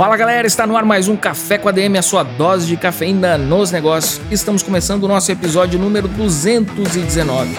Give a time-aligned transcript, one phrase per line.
[0.00, 3.36] Fala galera, está no ar mais um Café com ADM, a sua dose de cafeína
[3.36, 4.18] nos negócios.
[4.30, 7.54] Estamos começando o nosso episódio número 219.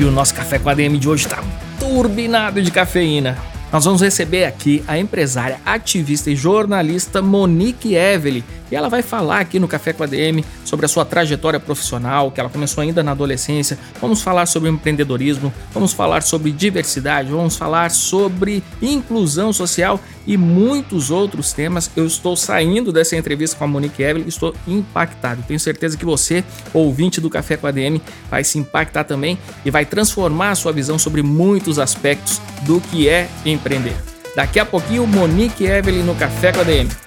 [0.00, 1.44] E o nosso Café com ADM de hoje está
[1.78, 3.36] turbinado de cafeína.
[3.70, 9.40] Nós vamos receber aqui a empresária, ativista e jornalista Monique Evely, e ela vai falar
[9.40, 13.02] aqui no Café com a DM sobre a sua trajetória profissional, que ela começou ainda
[13.02, 13.78] na adolescência.
[14.00, 21.10] Vamos falar sobre empreendedorismo, vamos falar sobre diversidade, vamos falar sobre inclusão social e muitos
[21.10, 21.90] outros temas.
[21.96, 25.44] Eu estou saindo dessa entrevista com a Monique Evelyn, estou impactado.
[25.46, 26.44] Tenho certeza que você,
[26.74, 30.72] ouvinte do Café com a DM, vai se impactar também e vai transformar a sua
[30.72, 33.96] visão sobre muitos aspectos do que é empreender.
[34.34, 37.05] Daqui a pouquinho, Monique Evelyn no Café com a DM.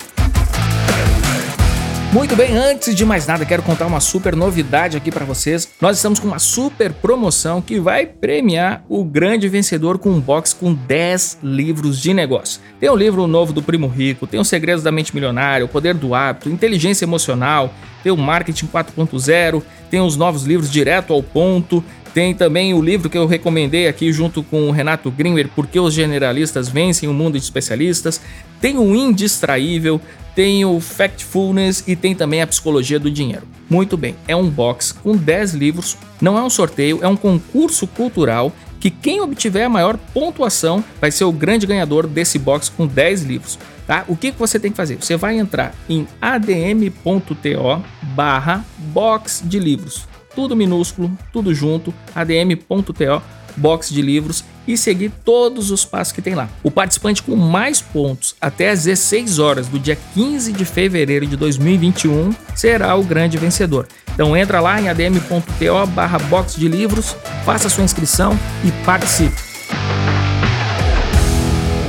[2.12, 5.70] Muito bem, antes de mais nada, quero contar uma super novidade aqui para vocês.
[5.80, 10.52] Nós estamos com uma super promoção que vai premiar o grande vencedor com um box
[10.52, 12.60] com 10 livros de negócio.
[12.80, 15.94] Tem o livro novo do Primo Rico, tem os Segredos da Mente Milionária, o Poder
[15.94, 17.72] do Hábito, Inteligência Emocional,
[18.02, 23.08] tem o Marketing 4.0, tem os novos livros direto ao ponto, tem também o livro
[23.08, 27.38] que eu recomendei aqui junto com o Renato Grimmer, Porque os Generalistas Vencem o Mundo
[27.38, 28.20] de Especialistas.
[28.60, 30.02] Tem o Indistraível,
[30.40, 33.46] tem o Factfulness e tem também a Psicologia do Dinheiro.
[33.70, 37.86] Muito bem, é um box com 10 livros, não é um sorteio, é um concurso
[37.86, 42.88] cultural que quem obtiver a maior pontuação vai ser o grande ganhador desse box com
[42.88, 43.60] 10 livros.
[43.86, 44.06] Tá?
[44.08, 44.96] O que, que você tem que fazer?
[44.96, 47.84] Você vai entrar em adm.to
[48.16, 53.22] barra box de livros tudo minúsculo, tudo junto, adm.to,
[53.60, 56.48] box de livros e seguir todos os passos que tem lá.
[56.64, 61.36] O participante com mais pontos até às 16 horas do dia 15 de fevereiro de
[61.36, 63.88] 2021 será o grande vencedor.
[64.14, 67.16] Então entra lá em adm.to barra box de livros,
[67.46, 69.50] faça sua inscrição e participe.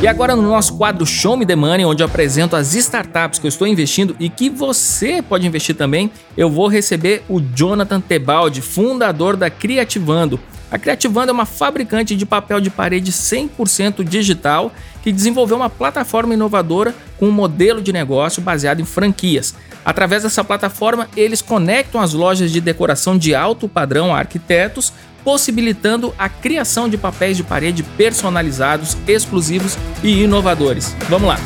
[0.02, 3.47] E agora no nosso quadro Show Me The Money, onde eu apresento as startups que
[3.47, 8.62] eu estou investindo e que você pode investir também, eu vou receber o Jonathan Tebaldi,
[8.62, 10.41] fundador da Criativando.
[10.70, 14.72] A Criativando é uma fabricante de papel de parede 100% digital
[15.03, 19.54] que desenvolveu uma plataforma inovadora com um modelo de negócio baseado em franquias.
[19.84, 24.92] Através dessa plataforma, eles conectam as lojas de decoração de alto padrão a arquitetos
[25.25, 30.94] possibilitando a criação de papéis de parede personalizados, exclusivos e inovadores.
[31.08, 31.38] Vamos lá!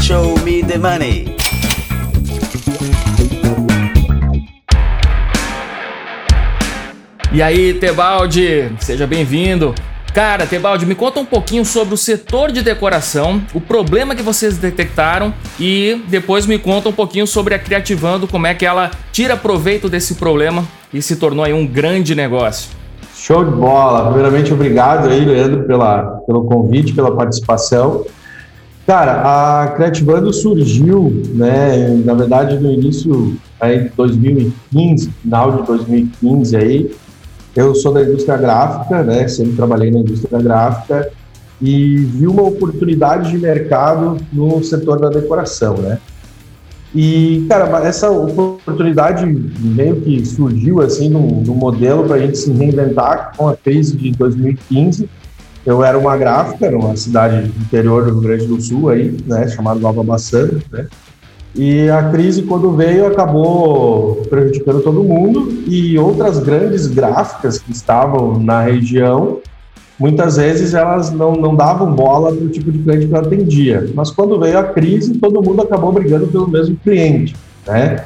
[0.00, 1.36] Show me the money.
[7.30, 9.74] E aí, Tebaldi, seja bem-vindo.
[10.14, 14.56] Cara, Tebaldi, me conta um pouquinho sobre o setor de decoração, o problema que vocês
[14.56, 19.36] detectaram e depois me conta um pouquinho sobre a Criativando, como é que ela tira
[19.36, 22.70] proveito desse problema e se tornou aí um grande negócio.
[23.14, 24.06] Show de bola!
[24.06, 28.06] Primeiramente, obrigado aí, Leandro, pela, pelo convite, pela participação.
[28.86, 29.20] Cara,
[29.62, 36.90] a Criativando surgiu, né, na verdade, no início aí de 2015, final de 2015 aí,
[37.56, 39.26] eu sou da indústria gráfica, né?
[39.28, 41.10] Sempre trabalhei na indústria gráfica
[41.60, 45.98] e vi uma oportunidade de mercado no setor da decoração, né?
[46.94, 52.50] E, cara, essa oportunidade meio que surgiu, assim, no, no modelo para a gente se
[52.50, 55.08] reinventar com a crise de 2015.
[55.66, 59.78] Eu era uma gráfica numa cidade interior do Rio Grande do Sul, aí, né, chamada
[59.78, 60.86] Nova Maçã, né?
[61.54, 68.38] E a crise, quando veio, acabou prejudicando todo mundo e outras grandes gráficas que estavam
[68.38, 69.40] na região,
[69.98, 73.90] muitas vezes elas não, não davam bola para o tipo de cliente que eu atendia.
[73.94, 77.34] Mas quando veio a crise, todo mundo acabou brigando pelo mesmo cliente,
[77.66, 78.04] né?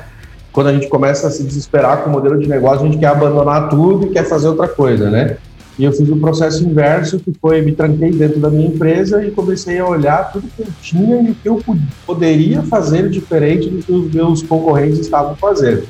[0.52, 3.06] Quando a gente começa a se desesperar com o modelo de negócio, a gente quer
[3.06, 5.36] abandonar tudo e quer fazer outra coisa, né?
[5.82, 9.32] E eu fiz o processo inverso, que foi me tranquei dentro da minha empresa e
[9.32, 11.60] comecei a olhar tudo que eu tinha e o que eu
[12.06, 15.82] poderia fazer diferente do que os meus concorrentes estavam fazendo.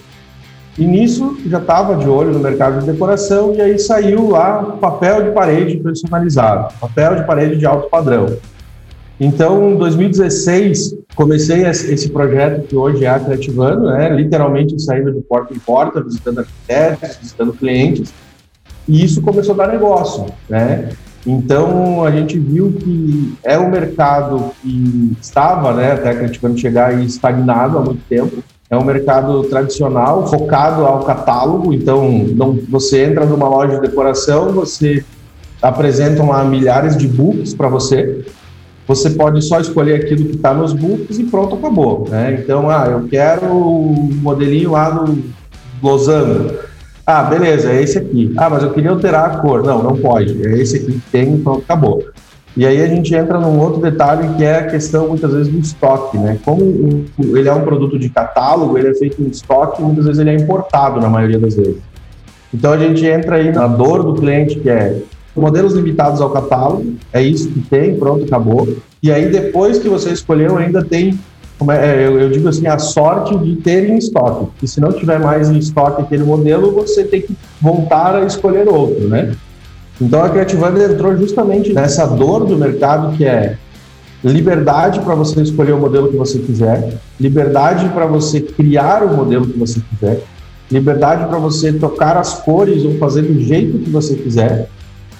[0.78, 5.24] E nisso já estava de olho no mercado de decoração e aí saiu lá papel
[5.24, 8.34] de parede personalizado, papel de parede de alto padrão.
[9.20, 14.08] Então, em 2016, comecei esse projeto que hoje é a né?
[14.08, 18.10] literalmente saindo de porta em porta, visitando arquitetos, visitando clientes,
[18.88, 20.90] e isso começou a dar negócio, né?
[21.26, 26.40] Então a gente viu que é um mercado que estava, né, até que a gente
[26.40, 28.42] vai chegar estagnado há muito tempo.
[28.68, 31.74] É um mercado tradicional, focado ao catálogo.
[31.74, 35.04] Então, não, você entra numa loja de decoração, você
[35.60, 38.24] apresenta lá milhares de books para você.
[38.88, 42.08] Você pode só escolher aquilo que está nos books e pronto, acabou.
[42.08, 42.40] Né?
[42.42, 45.22] Então, ah, eu quero o modelinho lá do
[45.82, 46.71] losango
[47.06, 48.32] ah, beleza, é esse aqui.
[48.36, 49.62] Ah, mas eu queria alterar a cor.
[49.64, 50.46] Não, não pode.
[50.46, 52.04] É esse aqui que tem, então acabou.
[52.56, 55.58] E aí a gente entra num outro detalhe que é a questão muitas vezes do
[55.58, 56.38] estoque, né?
[56.44, 60.30] Como ele é um produto de catálogo, ele é feito em estoque, muitas vezes ele
[60.30, 61.78] é importado na maioria das vezes.
[62.52, 65.00] Então a gente entra aí na dor do cliente, que é
[65.34, 68.68] modelos limitados ao catálogo, é isso que tem, pronto, acabou.
[69.02, 71.18] E aí depois que você escolheu, ainda tem
[71.60, 74.48] eu, eu, digo assim, a sorte de ter em estoque.
[74.62, 78.68] E se não tiver mais em estoque aquele modelo, você tem que voltar a escolher
[78.68, 79.34] outro, né?
[80.00, 83.56] Então a Creativando entrou justamente nessa dor do mercado que é
[84.24, 89.46] liberdade para você escolher o modelo que você quiser, liberdade para você criar o modelo
[89.46, 90.22] que você quiser,
[90.70, 94.68] liberdade para você tocar as cores ou fazer do jeito que você quiser,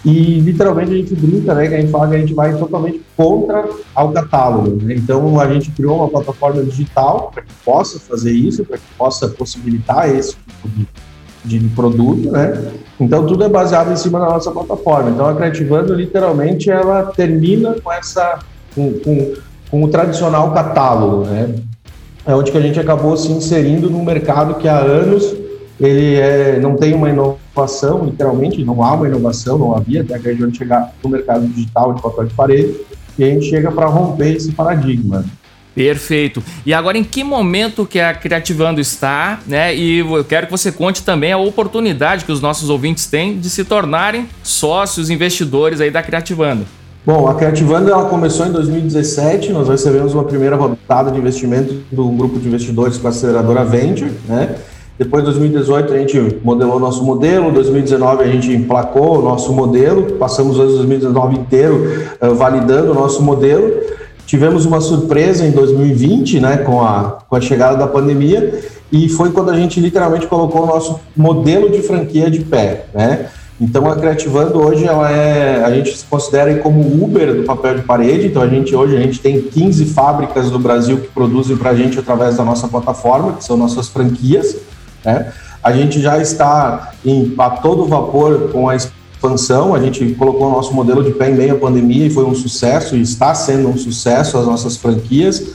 [0.04, 1.68] e literalmente a gente brinca, né?
[1.68, 4.82] Que a gente fala que a gente vai totalmente contra ao catálogo.
[4.82, 4.94] Né?
[4.94, 9.28] Então a gente criou uma plataforma digital para que possa fazer isso, para que possa
[9.28, 10.88] possibilitar esse tipo de,
[11.44, 12.72] de produto, né?
[12.98, 15.10] Então tudo é baseado em cima da nossa plataforma.
[15.10, 18.40] Então a Creativando literalmente ela termina com essa
[18.74, 19.34] com, com,
[19.70, 21.54] com o tradicional catálogo, né?
[22.26, 25.41] É onde que a gente acabou se inserindo num mercado que há anos
[25.82, 30.28] ele é, não tem uma inovação, literalmente, não há uma inovação, não havia até que
[30.28, 32.76] a gente chegar no mercado digital de papel de parede,
[33.18, 35.24] e a gente chega para romper esse paradigma.
[35.74, 36.42] Perfeito.
[36.64, 39.74] E agora, em que momento que a Criativando está, né?
[39.74, 43.48] E eu quero que você conte também a oportunidade que os nossos ouvintes têm de
[43.50, 46.64] se tornarem sócios, investidores aí da Criativando.
[47.04, 52.08] Bom, a Criativando ela começou em 2017, nós recebemos uma primeira rodada de investimento do
[52.10, 54.54] grupo de investidores com a aceleradora Venture, né?
[54.98, 59.52] Depois, em 2018, a gente modelou nosso modelo, em 2019 a gente emplacou o nosso
[59.52, 63.72] modelo, passamos o 2019 inteiro uh, validando o nosso modelo.
[64.26, 68.60] Tivemos uma surpresa em 2020, né, com a, com a chegada da pandemia,
[68.90, 73.26] e foi quando a gente literalmente colocou o nosso modelo de franquia de pé, né?
[73.60, 77.82] Então a Creativando hoje ela é, a gente se considera como Uber do papel de
[77.82, 78.26] parede.
[78.26, 81.74] Então a gente hoje a gente tem 15 fábricas do Brasil que produzem para a
[81.74, 84.56] gente através da nossa plataforma, que são nossas franquias.
[85.04, 85.32] Né?
[85.62, 90.50] A gente já está em, a todo vapor com a expansão, a gente colocou o
[90.50, 93.68] nosso modelo de pé em meio à pandemia e foi um sucesso, e está sendo
[93.68, 95.54] um sucesso as nossas franquias.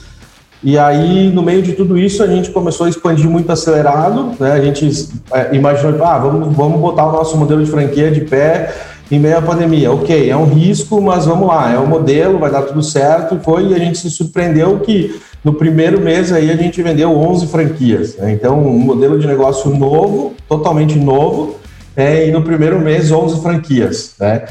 [0.64, 4.54] E aí, no meio de tudo isso, a gente começou a expandir muito acelerado, né?
[4.54, 8.74] A gente é, imaginou, ah, vamos, vamos botar o nosso modelo de franquia de pé
[9.12, 9.92] em meio à pandemia.
[9.92, 13.40] Ok, é um risco, mas vamos lá, é o um modelo, vai dar tudo certo.
[13.44, 17.48] Foi, e a gente se surpreendeu que no primeiro mês aí a gente vendeu 11
[17.48, 18.18] franquias.
[18.18, 18.32] Né?
[18.34, 21.56] Então, um modelo de negócio novo, totalmente novo,
[21.96, 24.14] é, e no primeiro mês 11 franquias.
[24.20, 24.46] Né?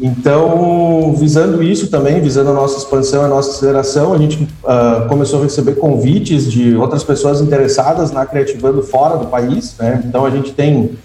[0.00, 5.40] Então, visando isso também, visando a nossa expansão, a nossa aceleração, a gente uh, começou
[5.40, 9.76] a receber convites de outras pessoas interessadas na Criativando fora do país.
[9.78, 10.02] Né?
[10.04, 10.96] Então, a gente tem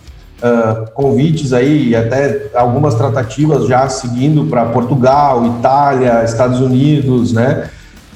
[0.42, 7.70] uh, convites aí, até algumas tratativas já seguindo para Portugal, Itália, Estados Unidos, né?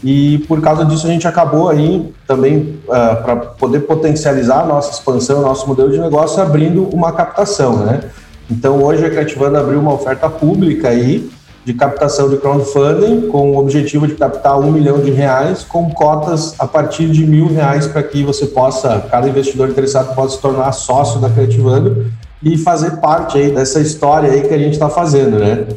[0.03, 4.91] E por causa disso a gente acabou aí também, uh, para poder potencializar a nossa
[4.91, 8.01] expansão, nosso modelo de negócio, abrindo uma captação, né?
[8.50, 11.29] Então hoje a Creativando abriu uma oferta pública aí
[11.63, 16.55] de captação de crowdfunding com o objetivo de captar um milhão de reais com cotas
[16.58, 20.72] a partir de mil reais para que você possa, cada investidor interessado possa se tornar
[20.72, 25.38] sócio da Creativando e fazer parte aí dessa história aí que a gente está fazendo,
[25.38, 25.67] né?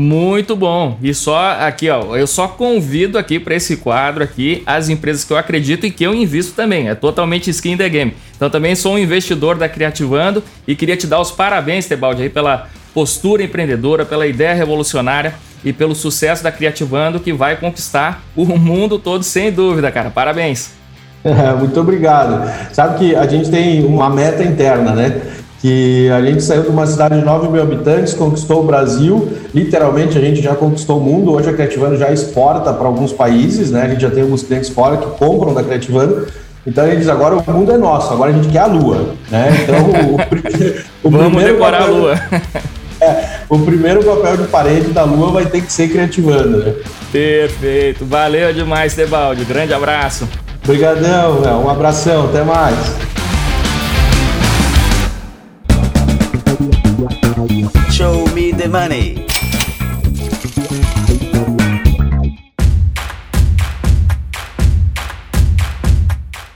[0.00, 0.96] Muito bom.
[1.02, 5.32] E só aqui, ó, eu só convido aqui para esse quadro aqui as empresas que
[5.32, 6.88] eu acredito e que eu invisto também.
[6.88, 8.16] É totalmente skin the game.
[8.34, 12.30] Então também sou um investidor da Criativando e queria te dar os parabéns, Tebaldi, aí
[12.30, 18.46] pela postura empreendedora, pela ideia revolucionária e pelo sucesso da Criativando que vai conquistar o
[18.46, 20.08] mundo todo sem dúvida, cara.
[20.08, 20.70] Parabéns.
[21.60, 22.50] muito obrigado.
[22.72, 25.20] Sabe que a gente tem uma meta interna, né?
[25.60, 30.16] Que a gente saiu de uma cidade de 9 mil habitantes, conquistou o Brasil, literalmente
[30.16, 33.82] a gente já conquistou o mundo, hoje a Creativano já exporta para alguns países, né?
[33.82, 36.26] A gente já tem alguns clientes fora que compram da Creativano,
[36.66, 39.48] então ele diz agora o mundo é nosso, agora a gente quer a Lua, né?
[39.62, 40.16] Então o,
[41.04, 42.14] o, o Vamos decorar papel, a Lua.
[43.02, 46.74] É, o primeiro papel de parede da Lua vai ter que ser Creativano, né?
[47.10, 50.28] Perfeito, valeu demais, Tebaldi, grande abraço.
[50.62, 52.76] Obrigadão, um abração, até mais.
[57.90, 59.24] Show me the money.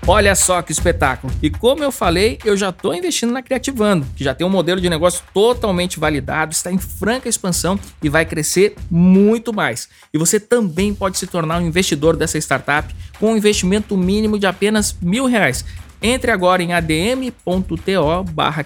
[0.06, 1.32] Olha só que espetáculo.
[1.42, 4.78] E como eu falei, eu já estou investindo na Criativando, que já tem um modelo
[4.78, 9.88] de negócio totalmente validado, está em franca expansão e vai crescer muito mais.
[10.12, 14.46] E você também pode se tornar um investidor dessa startup com um investimento mínimo de
[14.46, 15.64] apenas mil reais.
[16.02, 17.94] Entre agora em adm.to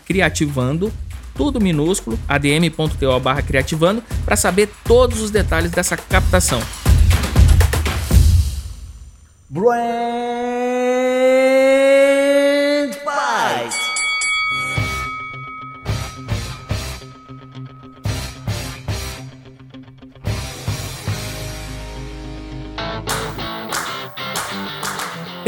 [0.04, 0.92] criativando
[1.38, 3.06] tudo minúsculo, adm.to
[3.46, 6.60] criativando, para saber todos os detalhes dessa captação.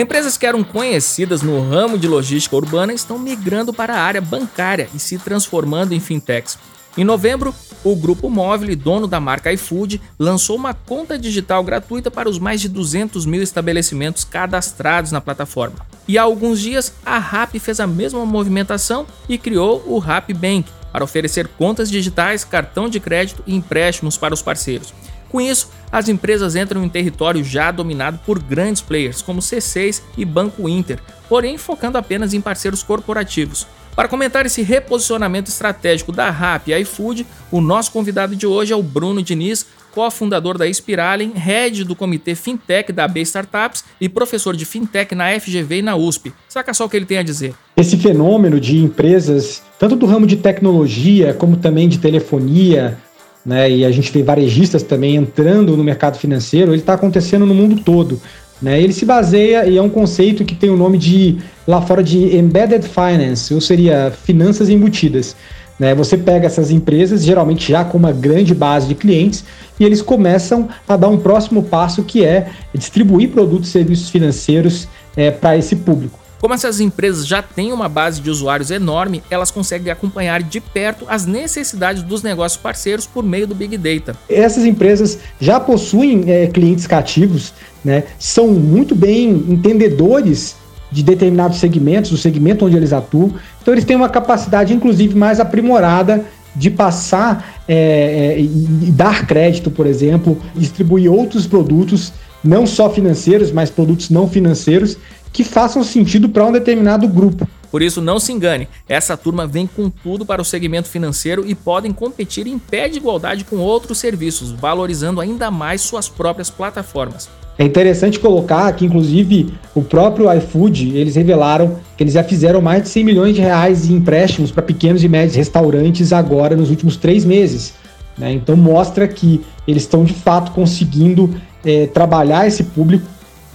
[0.00, 4.88] Empresas que eram conhecidas no ramo de logística urbana estão migrando para a área bancária
[4.95, 6.59] e se transformando em fintechs.
[6.97, 7.54] Em novembro,
[7.85, 12.62] o Grupo Móvel, dono da marca iFood, lançou uma conta digital gratuita para os mais
[12.62, 15.87] de 200 mil estabelecimentos cadastrados na plataforma.
[16.09, 20.64] E há alguns dias, a RAP fez a mesma movimentação e criou o RAP Bank
[20.90, 24.95] para oferecer contas digitais, cartão de crédito e empréstimos para os parceiros.
[25.30, 30.25] Com isso, as empresas entram em território já dominado por grandes players como C6 e
[30.25, 33.66] Banco Inter, porém focando apenas em parceiros corporativos.
[33.94, 38.76] Para comentar esse reposicionamento estratégico da RAP e iFood, o nosso convidado de hoje é
[38.76, 44.56] o Bruno Diniz, cofundador da Spiralen, head do comitê Fintech da B Startups e professor
[44.56, 46.32] de Fintech na FGV e na USP.
[46.49, 47.54] Saca só o que ele tem a dizer.
[47.76, 52.96] Esse fenômeno de empresas, tanto do ramo de tecnologia como também de telefonia,
[53.44, 57.54] né, e a gente tem varejistas também entrando no mercado financeiro, ele está acontecendo no
[57.54, 58.20] mundo todo.
[58.61, 58.80] Né?
[58.80, 62.37] Ele se baseia e é um conceito que tem o nome de lá fora de
[62.37, 65.35] embedded finance, ou seria finanças embutidas.
[65.78, 65.94] Né?
[65.94, 69.44] Você pega essas empresas, geralmente já com uma grande base de clientes,
[69.78, 74.87] e eles começam a dar um próximo passo que é distribuir produtos e serviços financeiros
[75.16, 76.18] é, para esse público.
[76.40, 81.04] Como essas empresas já têm uma base de usuários enorme, elas conseguem acompanhar de perto
[81.06, 84.16] as necessidades dos negócios parceiros por meio do Big Data.
[84.28, 87.52] Essas empresas já possuem é, clientes cativos,
[87.85, 90.56] né, são muito bem entendedores
[90.90, 95.40] de determinados segmentos, do segmento onde eles atuam, então eles têm uma capacidade, inclusive, mais
[95.40, 96.25] aprimorada
[96.56, 103.52] de passar é, é, e dar crédito, por exemplo, distribuir outros produtos, não só financeiros,
[103.52, 104.97] mas produtos não financeiros,
[105.32, 107.49] que façam sentido para um determinado grupo.
[107.70, 111.54] Por isso, não se engane, essa turma vem com tudo para o segmento financeiro e
[111.54, 117.28] podem competir em pé de igualdade com outros serviços, valorizando ainda mais suas próprias plataformas.
[117.56, 122.84] É interessante colocar que, inclusive, o próprio iFood, eles revelaram que eles já fizeram mais
[122.84, 126.96] de 100 milhões de reais em empréstimos para pequenos e médios restaurantes agora nos últimos
[126.96, 127.75] três meses.
[128.16, 128.32] Né?
[128.32, 131.34] Então mostra que eles estão de fato conseguindo
[131.64, 133.06] é, trabalhar esse público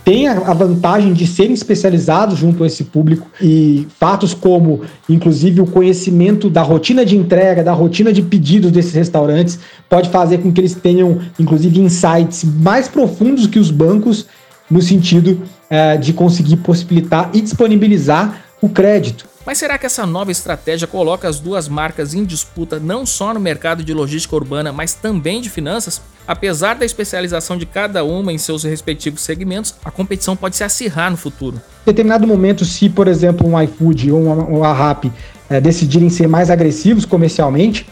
[0.05, 5.65] tem a vantagem de serem especializados junto a esse público e fatos como, inclusive, o
[5.65, 9.57] conhecimento da rotina de entrega, da rotina de pedidos desses restaurantes,
[9.89, 14.27] pode fazer com que eles tenham, inclusive, insights mais profundos que os bancos
[14.69, 19.34] no sentido é, de conseguir possibilitar e disponibilizar o crédito.
[19.45, 23.39] Mas será que essa nova estratégia coloca as duas marcas em disputa não só no
[23.39, 26.01] mercado de logística urbana, mas também de finanças?
[26.27, 31.11] Apesar da especialização de cada uma em seus respectivos segmentos, a competição pode se acirrar
[31.11, 31.57] no futuro.
[31.57, 35.11] Em determinado momento, se, por exemplo, um iFood ou uma, Rappi
[35.47, 37.87] é, decidirem ser mais agressivos comercialmente,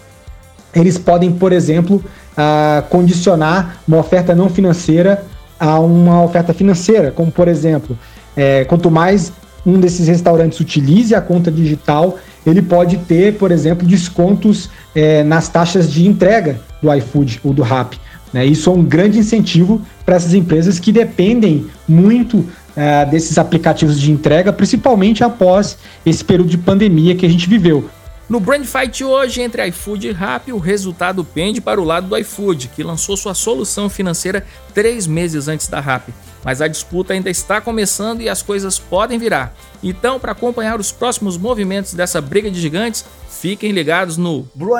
[0.74, 5.24] eles podem, por exemplo, uh, condicionar uma oferta não financeira
[5.60, 7.96] a uma oferta financeira, como por exemplo,
[8.36, 9.32] é, quanto mais
[9.66, 15.48] um desses restaurantes utilize a conta digital, ele pode ter, por exemplo, descontos é, nas
[15.48, 18.00] taxas de entrega do iFood ou do Rappi.
[18.34, 18.46] Né?
[18.46, 24.12] Isso é um grande incentivo para essas empresas que dependem muito é, desses aplicativos de
[24.12, 27.90] entrega, principalmente após esse período de pandemia que a gente viveu.
[28.28, 32.18] No Brand Fight hoje entre iFood e Rappi, o resultado pende para o lado do
[32.18, 37.30] iFood, que lançou sua solução financeira três meses antes da Rappi mas a disputa ainda
[37.30, 39.54] está começando e as coisas podem virar.
[39.82, 44.74] Então, para acompanhar os próximos movimentos dessa briga de gigantes, fiquem ligados no Brand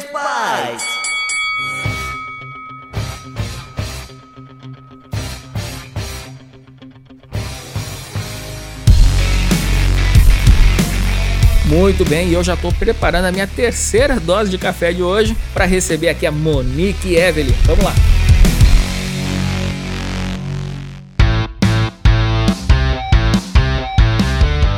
[0.00, 0.96] Fight.
[11.66, 15.36] Muito bem, e eu já estou preparando a minha terceira dose de café de hoje
[15.52, 17.52] para receber aqui a Monique Evelyn.
[17.64, 18.15] Vamos lá!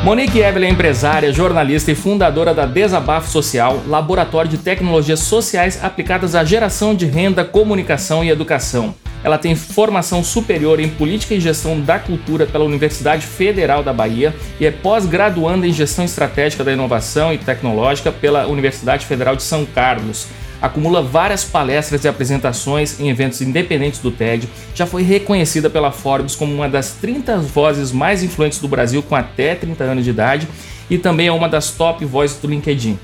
[0.09, 6.35] Monique Evelyn é empresária, jornalista e fundadora da Desabafo Social, laboratório de tecnologias sociais aplicadas
[6.35, 8.95] à geração de renda, comunicação e educação.
[9.23, 14.35] Ela tem formação superior em Política e Gestão da Cultura pela Universidade Federal da Bahia
[14.59, 19.67] e é pós-graduanda em Gestão Estratégica da Inovação e Tecnológica pela Universidade Federal de São
[19.67, 20.27] Carlos.
[20.61, 24.49] Acumula várias palestras e apresentações em eventos independentes do TED.
[24.75, 29.15] Já foi reconhecida pela Forbes como uma das 30 vozes mais influentes do Brasil com
[29.15, 30.49] até 30 anos de idade
[30.91, 32.99] e também é uma das top vozes do LinkedIn.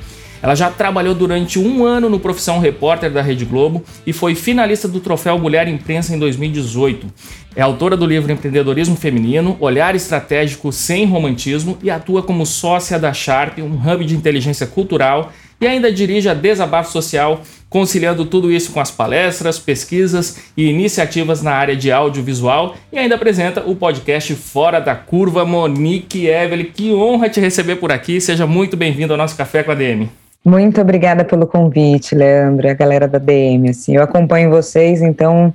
[0.44, 4.86] Ela já trabalhou durante um ano no Profissão Repórter da Rede Globo e foi finalista
[4.86, 7.06] do Troféu Mulher Imprensa em 2018.
[7.56, 13.10] É autora do livro Empreendedorismo Feminino, Olhar Estratégico Sem Romantismo e atua como sócia da
[13.14, 18.72] Sharp, um hub de inteligência cultural, e ainda dirige a Desabafo Social, conciliando tudo isso
[18.72, 24.34] com as palestras, pesquisas e iniciativas na área de audiovisual e ainda apresenta o podcast
[24.34, 25.44] Fora da Curva.
[25.44, 28.20] Monique Evelyn, que honra te receber por aqui.
[28.20, 30.08] Seja muito bem-vindo ao nosso Café com a DM.
[30.44, 33.70] Muito obrigada pelo convite, Leandro, a galera da DM.
[33.70, 35.54] Assim, eu acompanho vocês, então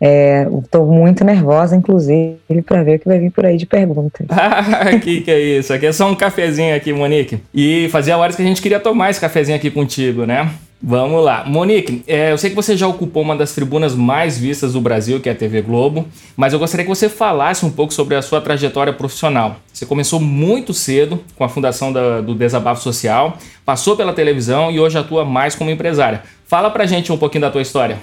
[0.00, 4.26] estou é, muito nervosa, inclusive, para ver o que vai vir por aí de perguntas.
[4.40, 5.72] Ah, que que é isso?
[5.72, 7.40] Aqui é só um cafezinho aqui, Monique.
[7.52, 10.50] E fazia horas que a gente queria tomar esse cafezinho aqui contigo, né?
[10.82, 11.44] Vamos lá.
[11.46, 15.20] Monique, é, eu sei que você já ocupou uma das tribunas mais vistas do Brasil,
[15.20, 18.22] que é a TV Globo, mas eu gostaria que você falasse um pouco sobre a
[18.22, 19.56] sua trajetória profissional.
[19.70, 24.80] Você começou muito cedo com a fundação da, do Desabafo Social, passou pela televisão e
[24.80, 26.22] hoje atua mais como empresária.
[26.46, 27.98] Fala pra gente um pouquinho da tua história.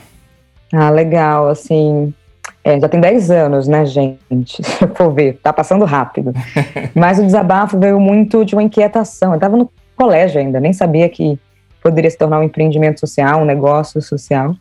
[0.74, 2.14] Ah, legal, assim,
[2.64, 4.62] é, já tem 10 anos, né, gente?
[4.64, 6.34] Se eu for ver, tá passando rápido.
[6.94, 9.34] Mas o desabafo veio muito de uma inquietação.
[9.34, 11.40] Eu tava no colégio ainda, nem sabia que
[11.82, 14.54] poderia se tornar um empreendimento social, um negócio social.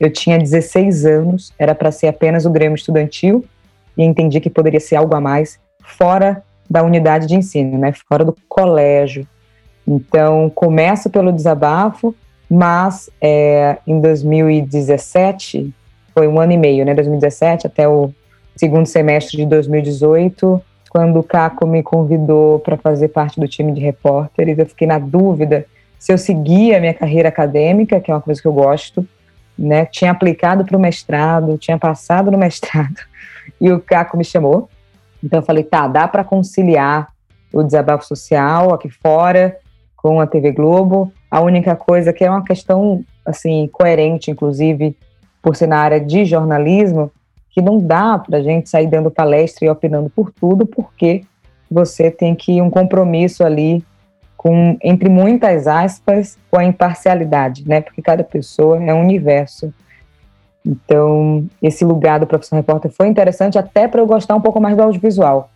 [0.00, 3.44] Eu tinha 16 anos, era para ser apenas o Grêmio Estudantil,
[3.96, 8.24] e entendi que poderia ser algo a mais fora da unidade de ensino, né, fora
[8.24, 9.26] do colégio.
[9.86, 12.14] Então, começo pelo desabafo,
[12.54, 15.74] mas é, em 2017,
[16.12, 18.12] foi um ano e meio, né, 2017 até o
[18.54, 23.80] segundo semestre de 2018, quando o Caco me convidou para fazer parte do time de
[23.80, 25.66] repórteres, eu fiquei na dúvida
[25.98, 29.04] se eu seguia a minha carreira acadêmica, que é uma coisa que eu gosto,
[29.58, 29.86] né?
[29.86, 33.00] Tinha aplicado para o mestrado, tinha passado no mestrado,
[33.60, 34.68] e o Caco me chamou.
[35.22, 37.08] Então eu falei, tá, dá para conciliar
[37.52, 39.56] o desabafo social aqui fora
[39.96, 41.12] com a TV Globo.
[41.34, 44.96] A única coisa que é uma questão assim coerente, inclusive
[45.42, 47.10] por ser na área de jornalismo,
[47.50, 51.22] que não dá para a gente sair dando palestra e opinando por tudo, porque
[51.68, 53.84] você tem que um compromisso ali
[54.36, 57.80] com, entre muitas aspas, com a imparcialidade, né?
[57.80, 59.74] Porque cada pessoa é um universo.
[60.64, 64.76] Então, esse lugar do professor repórter foi interessante até para eu gostar um pouco mais
[64.76, 65.50] do audiovisual,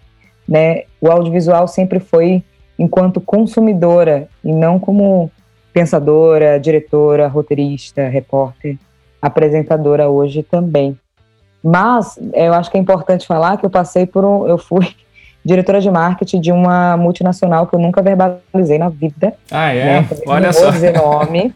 [0.48, 0.82] né?
[1.00, 2.42] O audiovisual sempre foi
[2.76, 5.30] enquanto consumidora e não como
[5.72, 8.76] pensadora, diretora, roteirista, repórter,
[9.20, 10.98] apresentadora hoje também.
[11.62, 14.88] Mas eu acho que é importante falar que eu passei por um, eu fui
[15.44, 19.34] diretora de marketing de uma multinacional que eu nunca verbalizei na vida.
[19.50, 20.00] Ah, é?
[20.00, 20.08] Né?
[20.26, 20.62] Olha não só.
[20.62, 21.54] Vou dizer nome,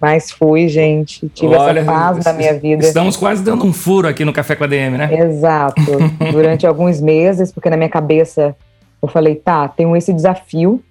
[0.00, 1.28] mas fui, gente.
[1.28, 2.82] Tive Olha, essa fase da minha vida.
[2.84, 5.12] Estamos quase dando um furo aqui no Café com a DM, né?
[5.12, 5.80] Exato.
[6.32, 8.56] Durante alguns meses, porque na minha cabeça
[9.02, 10.82] eu falei, tá, tenho esse desafio,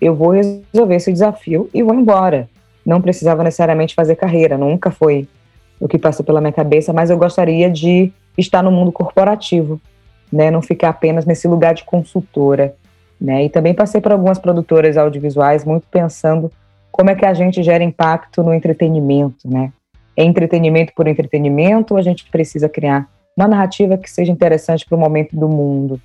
[0.00, 2.48] eu vou resolver esse desafio e vou embora.
[2.84, 5.28] Não precisava necessariamente fazer carreira, nunca foi
[5.78, 9.80] o que passou pela minha cabeça, mas eu gostaria de estar no mundo corporativo
[10.32, 12.74] né, não ficar apenas nesse lugar de consultora,
[13.20, 13.44] né?
[13.44, 16.50] E também passei por algumas produtoras audiovisuais muito pensando
[16.90, 19.72] como é que a gente gera impacto no entretenimento, né?
[20.16, 24.96] É entretenimento por entretenimento ou a gente precisa criar uma narrativa que seja interessante para
[24.96, 26.00] o momento do mundo?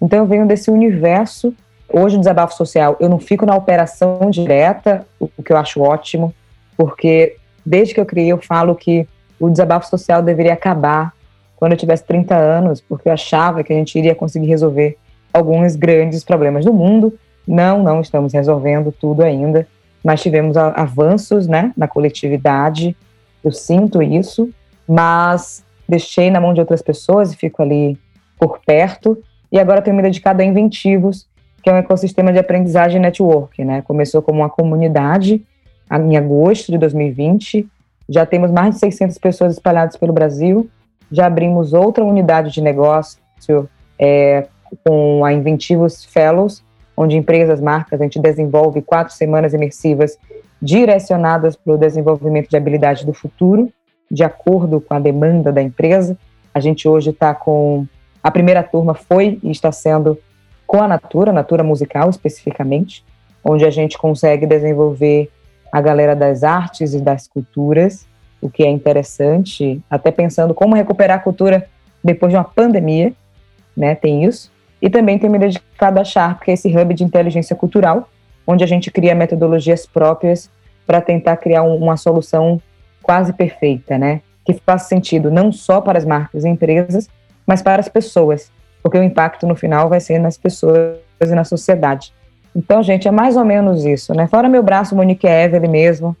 [0.00, 1.54] Então eu venho desse universo.
[1.92, 6.32] Hoje o desabafo social, eu não fico na operação direta, o que eu acho ótimo,
[6.76, 9.06] porque desde que eu criei eu falo que
[9.38, 11.12] o desabafo social deveria acabar
[11.56, 14.96] quando eu tivesse 30 anos, porque eu achava que a gente iria conseguir resolver
[15.32, 17.12] alguns grandes problemas do mundo.
[17.46, 19.66] Não, não estamos resolvendo tudo ainda,
[20.02, 22.96] mas tivemos avanços né, na coletividade,
[23.42, 24.50] eu sinto isso,
[24.88, 27.98] mas deixei na mão de outras pessoas e fico ali
[28.38, 29.18] por perto.
[29.50, 31.26] E agora tenho me dedicado a Inventivos,
[31.62, 33.64] que é um ecossistema de aprendizagem network.
[33.64, 33.82] Né?
[33.82, 35.44] Começou como uma comunidade
[35.92, 37.68] em agosto de 2020,
[38.08, 40.70] já temos mais de 600 pessoas espalhadas pelo Brasil
[41.10, 43.18] já abrimos outra unidade de negócio
[43.98, 44.46] é,
[44.84, 46.62] com a Inventivos Fellows,
[46.96, 50.16] onde empresas, marcas, a gente desenvolve quatro semanas imersivas
[50.62, 53.72] direcionadas para o desenvolvimento de habilidade do futuro,
[54.10, 56.16] de acordo com a demanda da empresa.
[56.54, 57.86] A gente hoje está com.
[58.22, 60.18] A primeira turma foi e está sendo
[60.70, 63.04] com a Natura, Natura Musical especificamente,
[63.42, 65.28] onde a gente consegue desenvolver
[65.72, 68.06] a galera das artes e das culturas
[68.40, 71.66] o que é interessante, até pensando como recuperar a cultura
[72.04, 73.12] depois de uma pandemia,
[73.76, 73.96] né?
[73.96, 74.48] Tem isso.
[74.80, 78.08] E também tenho me dedicado a Sharp, que é esse hub de inteligência cultural,
[78.46, 80.48] onde a gente cria metodologias próprias
[80.86, 82.62] para tentar criar um, uma solução
[83.02, 84.20] quase perfeita, né?
[84.44, 87.10] Que faça sentido não só para as marcas e empresas,
[87.44, 88.52] mas para as pessoas,
[88.82, 92.12] porque o impacto no final vai ser nas pessoas e na sociedade.
[92.54, 94.26] Então, gente, é mais ou menos isso, né?
[94.26, 96.16] Fora meu braço, Monique Evelyn mesmo,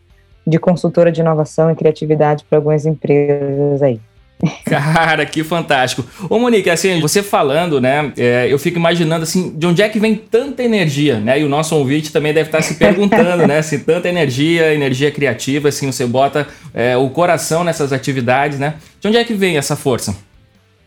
[0.46, 4.00] de consultora de inovação e criatividade para algumas empresas aí.
[4.64, 6.04] Cara, que fantástico.
[6.28, 9.98] Ô, Monique, assim, você falando, né, é, eu fico imaginando, assim, de onde é que
[9.98, 11.40] vem tanta energia, né?
[11.40, 15.68] E o nosso ouvinte também deve estar se perguntando, né, se tanta energia, energia criativa,
[15.68, 18.74] assim, você bota é, o coração nessas atividades, né?
[19.00, 20.14] De onde é que vem essa força?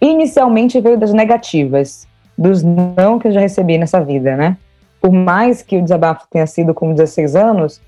[0.04, 2.06] Inicialmente veio das negativas,
[2.38, 4.58] dos não que eu já recebi nessa vida, né?
[5.00, 7.82] Por mais que o desabafo tenha sido com 16 anos,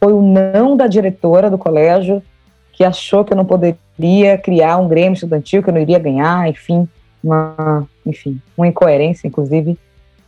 [0.00, 2.22] foi o não da diretora do colégio
[2.72, 6.48] que achou que eu não poderia criar um Grêmio estudantil, que eu não iria ganhar,
[6.48, 6.88] enfim,
[7.22, 9.78] uma, enfim, uma incoerência, inclusive,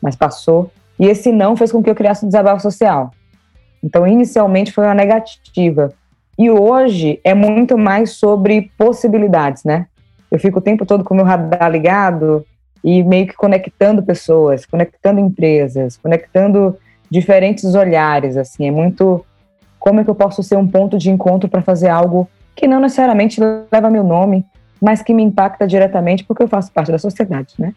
[0.02, 0.70] mas passou.
[0.98, 3.12] E esse não fez com que eu criasse um desabafo social.
[3.82, 5.90] Então, inicialmente foi uma negativa.
[6.38, 9.86] E hoje é muito mais sobre possibilidades, né?
[10.30, 12.44] Eu fico o tempo todo com o meu radar ligado
[12.82, 16.76] e meio que conectando pessoas, conectando empresas, conectando
[17.10, 19.24] diferentes olhares, assim, é muito
[19.78, 22.80] como é que eu posso ser um ponto de encontro para fazer algo que não
[22.80, 24.44] necessariamente leva meu nome,
[24.80, 27.74] mas que me impacta diretamente porque eu faço parte da sociedade, né?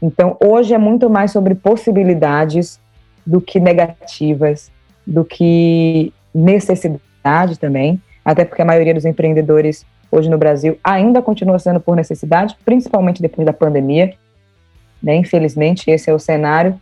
[0.00, 2.80] Então, hoje é muito mais sobre possibilidades
[3.24, 4.70] do que negativas,
[5.06, 11.58] do que necessidade também, até porque a maioria dos empreendedores hoje no Brasil ainda continua
[11.58, 14.14] sendo por necessidade, principalmente depois da pandemia,
[15.02, 15.16] né?
[15.16, 16.80] Infelizmente, esse é o cenário.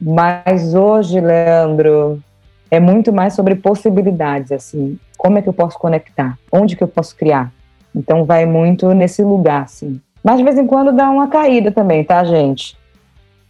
[0.00, 2.22] Mas hoje, Leandro,
[2.70, 6.88] é muito mais sobre possibilidades, assim, como é que eu posso conectar, onde que eu
[6.88, 7.52] posso criar.
[7.94, 10.00] Então vai muito nesse lugar, assim.
[10.22, 12.76] Mas de vez em quando dá uma caída também, tá, gente?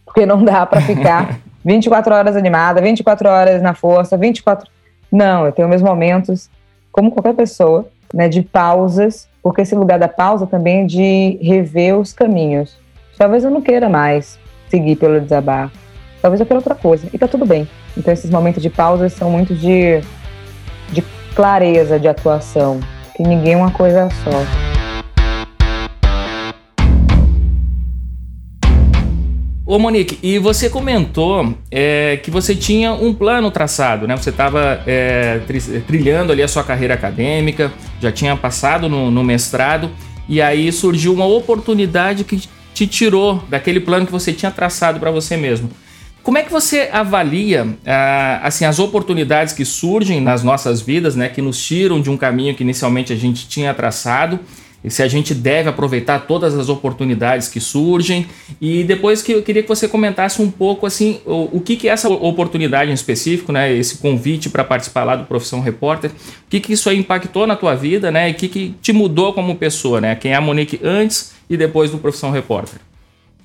[0.05, 4.69] Porque não dá para ficar 24 horas animada, 24 horas na força, 24.
[5.11, 6.49] Não, eu tenho meus momentos,
[6.91, 11.97] como qualquer pessoa, né, de pausas, porque esse lugar da pausa também é de rever
[11.97, 12.77] os caminhos.
[13.17, 15.81] Talvez eu não queira mais seguir pelo desabafo
[16.21, 17.07] talvez eu queira outra coisa.
[17.11, 17.67] E tá tudo bem.
[17.97, 20.01] Então esses momentos de pausa são muito de,
[20.91, 21.01] de
[21.35, 22.79] clareza de atuação.
[23.15, 24.60] Que ninguém é uma coisa só.
[29.71, 34.17] Ô Monique, e você comentou é, que você tinha um plano traçado, né?
[34.17, 35.39] Você estava é,
[35.87, 39.89] trilhando ali a sua carreira acadêmica, já tinha passado no, no mestrado,
[40.27, 42.41] e aí surgiu uma oportunidade que
[42.73, 45.69] te tirou daquele plano que você tinha traçado para você mesmo.
[46.21, 51.29] Como é que você avalia ah, assim as oportunidades que surgem nas nossas vidas, né,
[51.29, 54.37] que nos tiram de um caminho que inicialmente a gente tinha traçado?
[54.83, 58.25] E se a gente deve aproveitar todas as oportunidades que surgem
[58.59, 61.87] e depois que eu queria que você comentasse um pouco assim o, o que que
[61.87, 66.49] é essa oportunidade em específico, né, esse convite para participar lá do Profissão Repórter, o
[66.49, 69.55] que que isso impactou na tua vida, né, e o que que te mudou como
[69.55, 72.79] pessoa, né, quem é a Monique antes e depois do Profissão Repórter?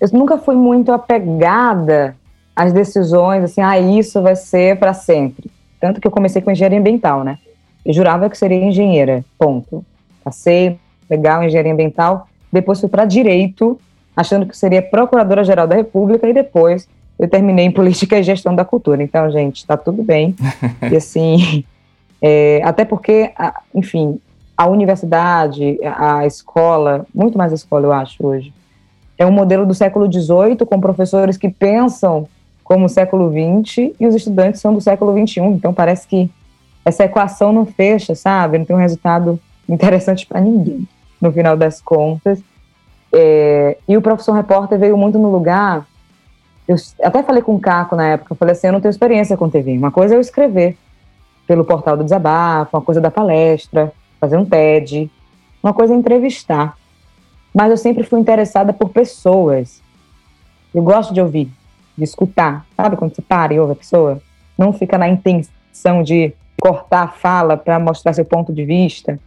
[0.00, 2.16] Eu nunca fui muito apegada
[2.54, 5.50] as decisões, assim, ah, isso vai ser para sempre.
[5.78, 7.38] Tanto que eu comecei com engenharia ambiental, né?
[7.84, 9.84] Eu jurava que seria engenheira, ponto.
[10.24, 12.28] Passei, legal, engenharia ambiental.
[12.52, 13.78] Depois fui para direito,
[14.16, 16.88] achando que seria procuradora-geral da República, e depois
[17.18, 19.02] eu terminei em política e gestão da cultura.
[19.02, 20.34] Então, gente, está tudo bem.
[20.90, 21.64] e assim,
[22.20, 23.32] é, até porque,
[23.74, 24.20] enfim,
[24.56, 28.52] a universidade, a escola, muito mais a escola, eu acho, hoje,
[29.18, 32.26] é um modelo do século XVIII, com professores que pensam
[32.62, 35.40] como o século XX e os estudantes são do século XXI.
[35.40, 36.30] Então parece que
[36.84, 38.58] essa equação não fecha, sabe?
[38.58, 40.86] Não tem um resultado interessante para ninguém,
[41.20, 42.42] no final das contas.
[43.12, 45.86] É, e o Profissão Repórter veio muito no lugar.
[46.66, 49.36] Eu até falei com o Caco na época, eu falei assim: eu não tenho experiência
[49.36, 49.76] com TV.
[49.76, 50.76] Uma coisa é eu escrever
[51.46, 55.10] pelo portal do desabafo, uma coisa é da palestra, fazer um TED,
[55.62, 56.76] uma coisa é entrevistar.
[57.54, 59.80] Mas eu sempre fui interessada por pessoas.
[60.74, 61.50] Eu gosto de ouvir
[61.96, 62.66] de escutar.
[62.76, 64.20] Sabe quando você para e ouve a pessoa?
[64.58, 69.18] Não fica na intenção de cortar a fala para mostrar seu ponto de vista.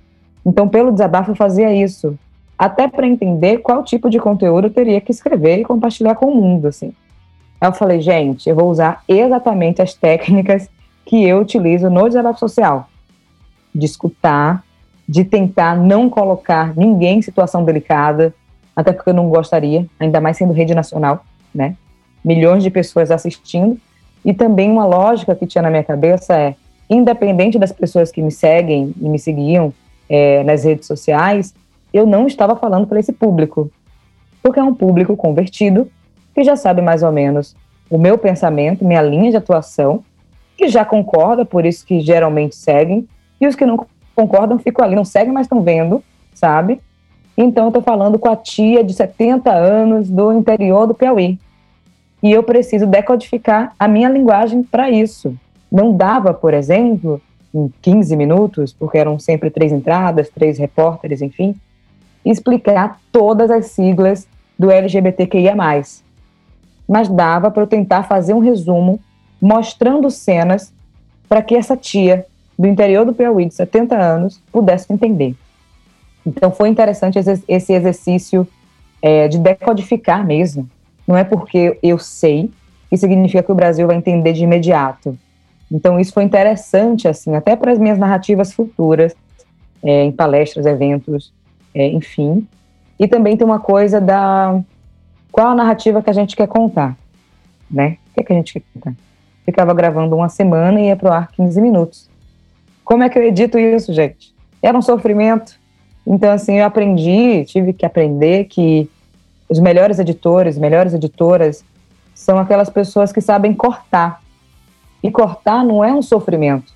[0.46, 2.18] Então, pelo desabafo, eu fazia isso.
[2.58, 6.36] Até para entender qual tipo de conteúdo eu teria que escrever e compartilhar com o
[6.36, 6.94] mundo, assim.
[7.60, 10.70] Aí eu falei, gente, eu vou usar exatamente as técnicas
[11.06, 12.90] que eu utilizo no desabafo social.
[13.74, 14.64] De escutar,
[15.08, 18.34] de tentar não colocar ninguém em situação delicada,
[18.76, 21.24] até porque eu não gostaria, ainda mais sendo rede nacional,
[21.54, 21.76] né?
[22.24, 23.80] milhões de pessoas assistindo.
[24.24, 26.56] E também uma lógica que tinha na minha cabeça é,
[26.90, 29.74] independente das pessoas que me seguem e me seguiam,
[30.10, 31.54] é, nas redes sociais,
[31.94, 33.72] eu não estava falando para esse público,
[34.42, 35.90] porque é um público convertido
[36.34, 37.56] que já sabe mais ou menos
[37.90, 40.04] o meu pensamento, minha linha de atuação,
[40.58, 43.08] que já concorda, por isso que geralmente seguem,
[43.40, 46.82] e os que não concordam ficam ali, não seguem, mas estão vendo, sabe?
[47.38, 51.40] Então eu estou falando com a tia de 70 anos do interior do Piauí.
[52.22, 55.34] E eu preciso decodificar a minha linguagem para isso.
[55.72, 57.22] Não dava, por exemplo,
[57.54, 61.56] em 15 minutos, porque eram sempre três entradas, três repórteres, enfim,
[62.24, 65.56] explicar todas as siglas do LGBTQIA.
[65.56, 69.00] Mas dava para eu tentar fazer um resumo
[69.42, 70.74] mostrando cenas
[71.28, 72.26] para que essa tia
[72.58, 75.36] do interior do Piauí, de 70 anos, pudesse entender.
[76.26, 78.48] Então foi interessante esse exercício
[79.02, 80.70] é, de decodificar mesmo.
[81.08, 82.52] Não é porque eu sei
[82.90, 85.18] que significa que o Brasil vai entender de imediato.
[85.72, 89.16] Então isso foi interessante, assim, até para as minhas narrativas futuras,
[89.84, 91.32] é, em palestras, eventos,
[91.74, 92.48] é, enfim.
[93.00, 94.60] E também tem uma coisa da
[95.32, 96.98] qual a narrativa que a gente quer contar,
[97.70, 97.98] né?
[98.10, 98.94] O que, é que a gente quer contar?
[99.46, 102.10] Ficava gravando uma semana e ia pro ar 15 minutos.
[102.84, 104.34] Como é que eu edito isso, gente?
[104.62, 105.60] Era um sofrimento.
[106.06, 108.90] Então, assim, eu aprendi, tive que aprender que
[109.48, 111.64] os melhores editores, melhores editoras,
[112.14, 114.22] são aquelas pessoas que sabem cortar.
[115.02, 116.74] E cortar não é um sofrimento,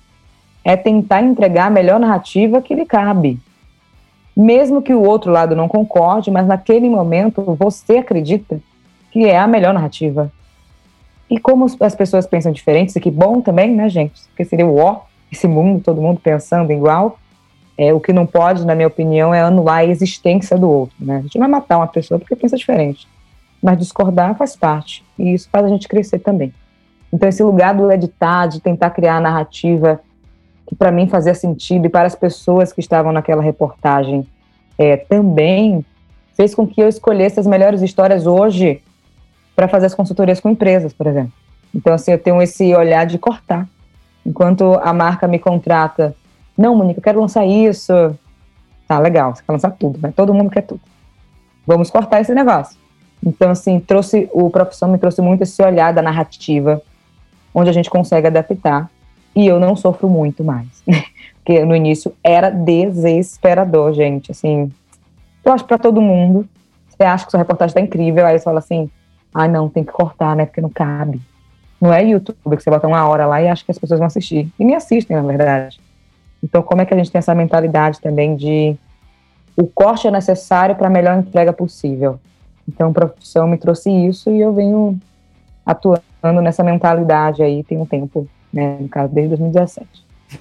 [0.64, 3.38] é tentar entregar a melhor narrativa que lhe cabe
[4.36, 8.60] mesmo que o outro lado não concorde, mas naquele momento você acredita
[9.10, 10.32] que é a melhor narrativa.
[11.30, 14.20] E como as pessoas pensam diferentes, e que bom também, né, gente?
[14.28, 17.18] Porque seria o ó, esse mundo, todo mundo pensando igual.
[17.76, 20.94] É, o que não pode, na minha opinião, é anular a existência do outro.
[21.00, 21.16] Né?
[21.16, 23.08] A gente não vai matar uma pessoa porque pensa diferente.
[23.62, 25.04] Mas discordar faz parte.
[25.18, 26.52] E isso faz a gente crescer também.
[27.14, 30.00] Então, esse lugar do editar, de tentar criar a narrativa
[30.66, 34.26] que para mim fazia sentido e para as pessoas que estavam naquela reportagem
[34.76, 35.86] é, também
[36.34, 38.82] fez com que eu escolhesse as melhores histórias hoje
[39.54, 41.32] para fazer as consultorias com empresas, por exemplo.
[41.72, 43.68] Então, assim, eu tenho esse olhar de cortar.
[44.26, 46.16] Enquanto a marca me contrata,
[46.58, 47.92] não, Monique, eu quero lançar isso.
[48.88, 50.80] Tá, legal, você quer lançar tudo, mas todo mundo quer tudo.
[51.64, 52.76] Vamos cortar esse negócio.
[53.24, 56.82] Então, assim, trouxe, o Profissão me trouxe muito esse olhar da narrativa,
[57.54, 58.90] onde a gente consegue adaptar
[59.34, 60.82] e eu não sofro muito mais.
[61.36, 64.30] Porque no início era desesperador, gente.
[64.30, 64.72] Assim,
[65.44, 66.48] eu acho para todo mundo.
[66.88, 68.90] Você acha que sua reportagem tá incrível, aí você fala assim:
[69.32, 70.46] ah, não, tem que cortar, né?
[70.46, 71.20] Porque não cabe.
[71.80, 74.06] Não é YouTube que você bota uma hora lá e acha que as pessoas vão
[74.06, 74.50] assistir.
[74.58, 75.80] E nem assistem, na verdade.
[76.42, 78.76] Então, como é que a gente tem essa mentalidade também de
[79.56, 82.18] o corte é necessário para a melhor entrega possível?
[82.66, 84.98] Então, a profissão me trouxe isso e eu venho
[85.66, 89.86] atuando nessa mentalidade aí tem um tempo né, no caso, desde 2017.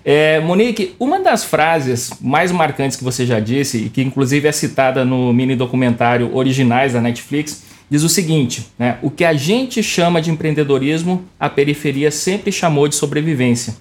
[0.06, 4.52] É, Monique, uma das frases mais marcantes que você já disse, e que inclusive é
[4.52, 9.84] citada no mini documentário Originais da Netflix, diz o seguinte: né, o que a gente
[9.84, 13.76] chama de empreendedorismo, a periferia sempre chamou de sobrevivência.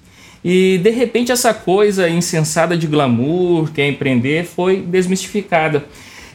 [0.45, 5.85] E de repente essa coisa insensada de glamour que é empreender foi desmistificada.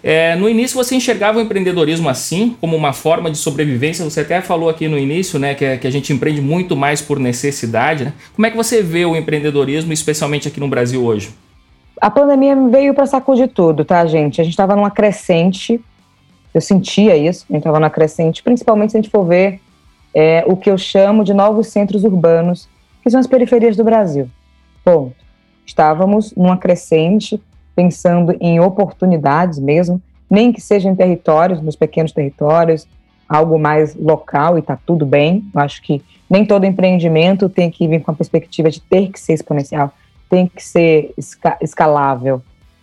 [0.03, 4.05] É, no início você enxergava o empreendedorismo assim, como uma forma de sobrevivência.
[4.05, 7.01] Você até falou aqui no início, né, que, é, que a gente empreende muito mais
[7.01, 8.05] por necessidade.
[8.05, 8.13] Né?
[8.35, 11.29] Como é que você vê o empreendedorismo, especialmente aqui no Brasil hoje?
[11.99, 14.39] A pandemia veio para sacudir tudo, tá, gente?
[14.39, 15.81] A gente estava numa crescente,
[16.53, 19.59] eu sentia isso, a gente estava numa crescente, principalmente se a gente for ver
[20.13, 22.69] é, o que eu chamo de novos centros urbanos,
[23.01, 24.29] que são as periferias do Brasil.
[24.83, 25.15] Ponto.
[25.65, 27.41] Estávamos numa crescente,
[27.77, 32.87] pensando em oportunidades mesmo, nem que seja em territórios, nos pequenos territórios,
[33.29, 35.45] algo mais local e está tudo bem.
[35.53, 39.19] Eu acho que nem todo empreendimento tem que vir com a perspectiva de ter que
[39.19, 39.93] ser exponencial,
[40.27, 41.13] tem que ser
[41.61, 42.41] escalável.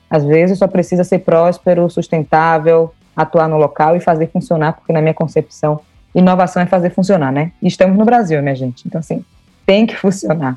[0.09, 5.01] Às vezes só precisa ser próspero, sustentável, atuar no local e fazer funcionar, porque na
[5.03, 5.81] minha concepção,
[6.15, 7.51] inovação é fazer funcionar, né?
[7.61, 8.87] E estamos no Brasil, minha gente.
[8.87, 9.25] Então, assim,
[9.67, 10.57] tem que funcionar.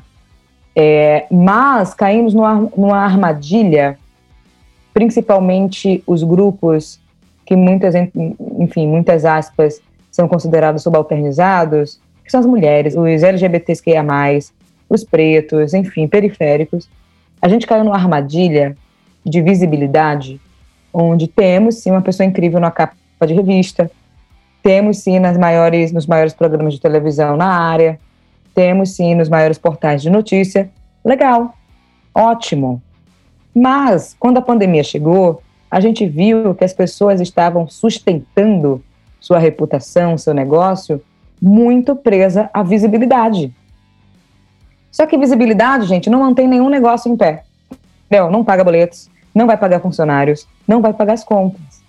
[0.76, 3.98] É, mas caímos numa, numa armadilha
[4.98, 6.98] principalmente os grupos
[7.46, 7.94] que muitas,
[8.58, 9.80] enfim, muitas aspas,
[10.10, 14.04] são considerados subalternizados, que são as mulheres, os LGBTQIA+,
[14.88, 16.90] os pretos, enfim, periféricos.
[17.40, 18.76] A gente caiu numa armadilha
[19.24, 20.40] de visibilidade,
[20.92, 23.88] onde temos sim uma pessoa incrível na capa de revista,
[24.64, 28.00] temos sim nas maiores, nos maiores programas de televisão na área,
[28.52, 30.68] temos sim nos maiores portais de notícia.
[31.04, 31.54] Legal,
[32.12, 32.82] ótimo.
[33.58, 38.80] Mas, quando a pandemia chegou, a gente viu que as pessoas estavam sustentando
[39.20, 41.02] sua reputação, seu negócio,
[41.42, 43.52] muito presa à visibilidade.
[44.92, 47.42] Só que visibilidade, gente, não mantém nenhum negócio em pé.
[48.08, 51.82] Não, não paga boletos, não vai pagar funcionários, não vai pagar as contas.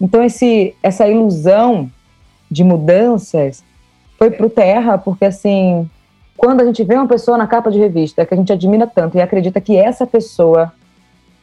[0.00, 1.90] Então esse, essa ilusão
[2.48, 3.64] de mudanças
[4.16, 5.90] foi pro terra, porque assim,
[6.36, 9.16] quando a gente vê uma pessoa na capa de revista que a gente admira tanto
[9.16, 10.72] e acredita que essa pessoa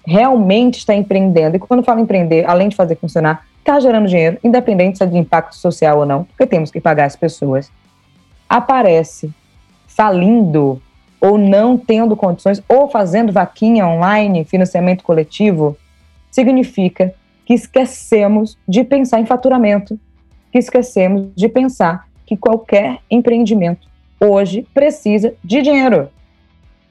[0.09, 4.97] realmente está empreendendo, e quando fala empreender, além de fazer funcionar, está gerando dinheiro, independente
[4.97, 7.71] se é de impacto social ou não, porque temos que pagar as pessoas,
[8.47, 9.31] aparece
[9.87, 10.81] falindo
[11.21, 15.77] ou não tendo condições, ou fazendo vaquinha online, financiamento coletivo,
[16.31, 17.13] significa
[17.45, 19.99] que esquecemos de pensar em faturamento,
[20.51, 23.87] que esquecemos de pensar que qualquer empreendimento
[24.19, 26.09] hoje precisa de dinheiro,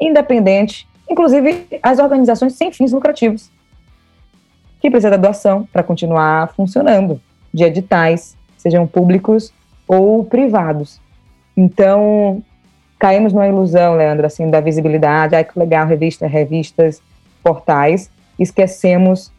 [0.01, 3.51] independente, inclusive as organizações sem fins lucrativos,
[4.81, 7.21] que precisa da doação para continuar funcionando,
[7.53, 9.53] de editais, sejam públicos
[9.87, 11.01] ou privados.
[11.57, 12.43] Então,
[12.99, 17.03] caímos numa ilusão, Leandro, assim, da visibilidade, ai que legal, revista, revistas,
[17.43, 19.33] portais, esquecemos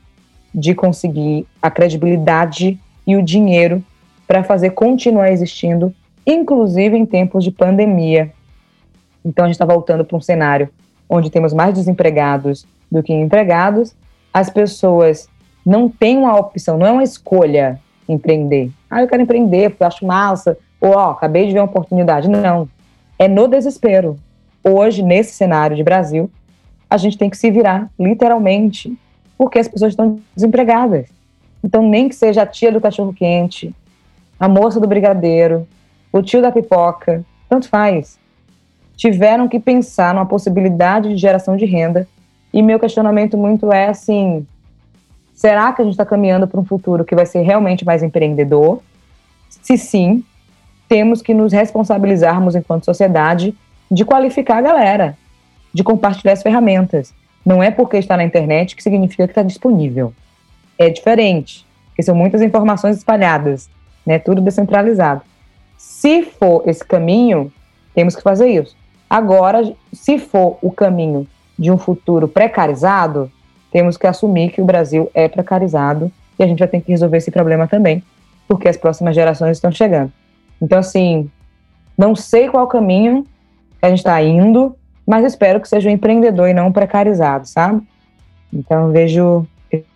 [0.54, 3.84] de conseguir a credibilidade e o dinheiro
[4.28, 5.94] para fazer continuar existindo,
[6.26, 8.32] inclusive em tempos de pandemia.
[9.24, 10.70] Então a gente está voltando para um cenário
[11.10, 13.96] onde temos mais desempregados do que empregados,
[14.32, 15.28] as pessoas
[15.66, 18.72] não têm uma opção, não é uma escolha empreender.
[18.90, 22.30] Ah, eu quero empreender porque eu acho massa, ou ó, acabei de ver uma oportunidade.
[22.30, 22.68] Não
[23.18, 24.18] é no desespero.
[24.64, 26.30] Hoje, nesse cenário de Brasil,
[26.90, 28.98] a gente tem que se virar, literalmente,
[29.38, 31.08] porque as pessoas estão desempregadas.
[31.64, 33.74] Então, nem que seja a tia do cachorro-quente,
[34.40, 35.68] a moça do brigadeiro,
[36.12, 38.19] o tio da pipoca, tanto faz.
[39.00, 42.06] Tiveram que pensar numa possibilidade de geração de renda.
[42.52, 44.46] E meu questionamento muito é assim:
[45.34, 48.82] será que a gente está caminhando para um futuro que vai ser realmente mais empreendedor?
[49.48, 50.22] Se sim,
[50.90, 53.56] temos que nos responsabilizarmos enquanto sociedade
[53.90, 55.18] de qualificar a galera,
[55.74, 57.14] de compartilhar as ferramentas.
[57.46, 60.14] Não é porque está na internet que significa que está disponível.
[60.78, 63.70] É diferente, porque são muitas informações espalhadas,
[64.06, 64.20] né?
[64.20, 65.22] Tudo descentralizado.
[65.78, 67.50] Se for esse caminho,
[67.96, 68.79] temos que fazer isso.
[69.10, 73.32] Agora, se for o caminho de um futuro precarizado,
[73.72, 77.18] temos que assumir que o Brasil é precarizado e a gente vai ter que resolver
[77.18, 78.04] esse problema também,
[78.48, 80.12] porque as próximas gerações estão chegando.
[80.62, 81.30] Então, assim,
[81.98, 83.26] não sei qual caminho
[83.82, 87.82] a gente está indo, mas espero que seja um empreendedor e não um precarizado, sabe?
[88.54, 89.46] Então, vejo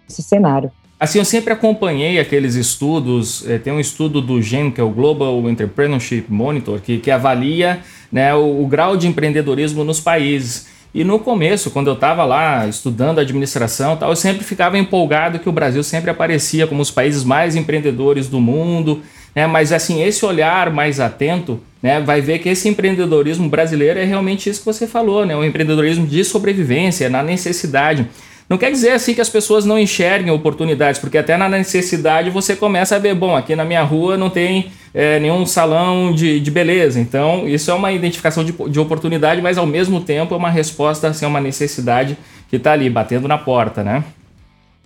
[0.07, 0.71] esse cenário.
[0.99, 4.89] Assim, eu sempre acompanhei aqueles estudos, eh, tem um estudo do GEM, que é o
[4.89, 7.81] Global Entrepreneurship Monitor, que, que avalia
[8.13, 10.67] né, o, o grau de empreendedorismo nos países.
[10.95, 15.49] E no começo, quando eu estava lá estudando administração, tal, eu sempre ficava empolgado que
[15.49, 19.01] o Brasil sempre aparecia como os países mais empreendedores do mundo
[19.35, 19.47] né?
[19.47, 24.49] Mas assim, esse olhar mais atento, né, vai ver que esse empreendedorismo brasileiro é realmente
[24.49, 25.35] isso que você falou, né?
[25.35, 28.07] O empreendedorismo de sobrevivência, na necessidade.
[28.49, 32.55] Não quer dizer assim que as pessoas não enxerguem oportunidades, porque até na necessidade você
[32.55, 36.51] começa a ver, bom, aqui na minha rua não tem é, nenhum salão de, de
[36.51, 36.99] beleza.
[36.99, 41.07] Então, isso é uma identificação de, de oportunidade, mas ao mesmo tempo é uma resposta
[41.07, 42.17] assim, a uma necessidade
[42.49, 44.03] que está ali, batendo na porta, né?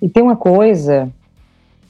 [0.02, 1.10] E tem uma coisa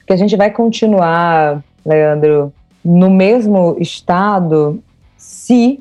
[0.06, 2.52] que a gente vai continuar Leandro,
[2.84, 4.82] no mesmo estado
[5.16, 5.80] se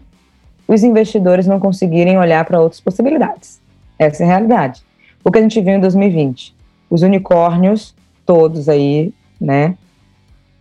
[0.68, 3.60] os investidores não conseguirem olhar para outras possibilidades.
[4.00, 4.82] Essa é a realidade.
[5.24, 6.56] O que a gente viu em 2020,
[6.90, 7.94] os unicórnios,
[8.26, 9.76] todos aí, né,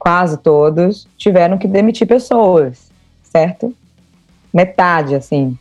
[0.07, 2.93] quase todos, tiveram que demitir pessoas,
[3.25, 3.75] certo?
[4.55, 5.59] Metade, assim.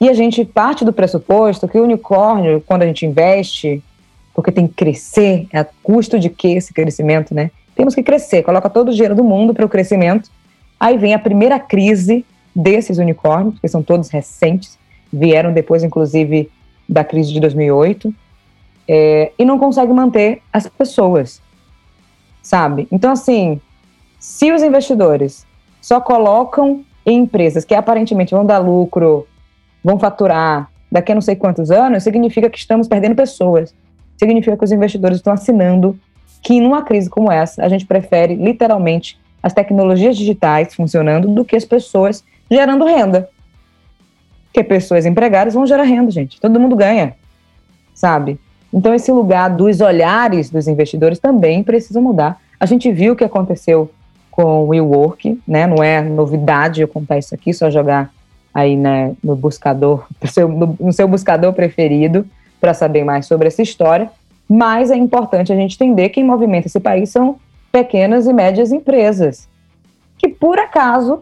[0.00, 3.84] E a gente parte do pressuposto que o unicórnio, quando a gente investe,
[4.34, 7.50] porque tem que crescer, é a custo de que esse crescimento, né?
[7.74, 10.30] Temos que crescer, coloca todo o dinheiro do mundo para o crescimento.
[10.80, 14.78] Aí vem a primeira crise desses unicórnios, que são todos recentes,
[15.12, 16.50] vieram depois, inclusive,
[16.88, 18.14] da crise de 2008,
[18.88, 21.42] é, e não consegue manter as pessoas,
[22.42, 22.88] sabe?
[22.90, 23.60] Então, assim,
[24.18, 25.46] se os investidores
[25.80, 29.26] só colocam em empresas que aparentemente vão dar lucro,
[29.82, 33.74] vão faturar daqui a não sei quantos anos, significa que estamos perdendo pessoas.
[34.16, 35.98] Significa que os investidores estão assinando
[36.42, 41.56] que numa crise como essa, a gente prefere literalmente as tecnologias digitais funcionando do que
[41.56, 43.28] as pessoas gerando renda.
[44.46, 46.40] Porque pessoas empregadas vão gerar renda, gente.
[46.40, 47.14] Todo mundo ganha,
[47.94, 48.40] sabe?
[48.72, 52.40] Então, esse lugar dos olhares dos investidores também precisa mudar.
[52.58, 53.90] A gente viu o que aconteceu
[54.36, 55.66] com o WeWork, né?
[55.66, 58.12] Não é novidade eu contar isso aqui, só jogar
[58.54, 62.24] aí né, no buscador, no seu, no seu buscador preferido,
[62.60, 64.10] para saber mais sobre essa história
[64.48, 67.36] mas é importante a gente entender que quem movimenta esse país são
[67.72, 69.48] pequenas e médias empresas,
[70.16, 71.20] que por acaso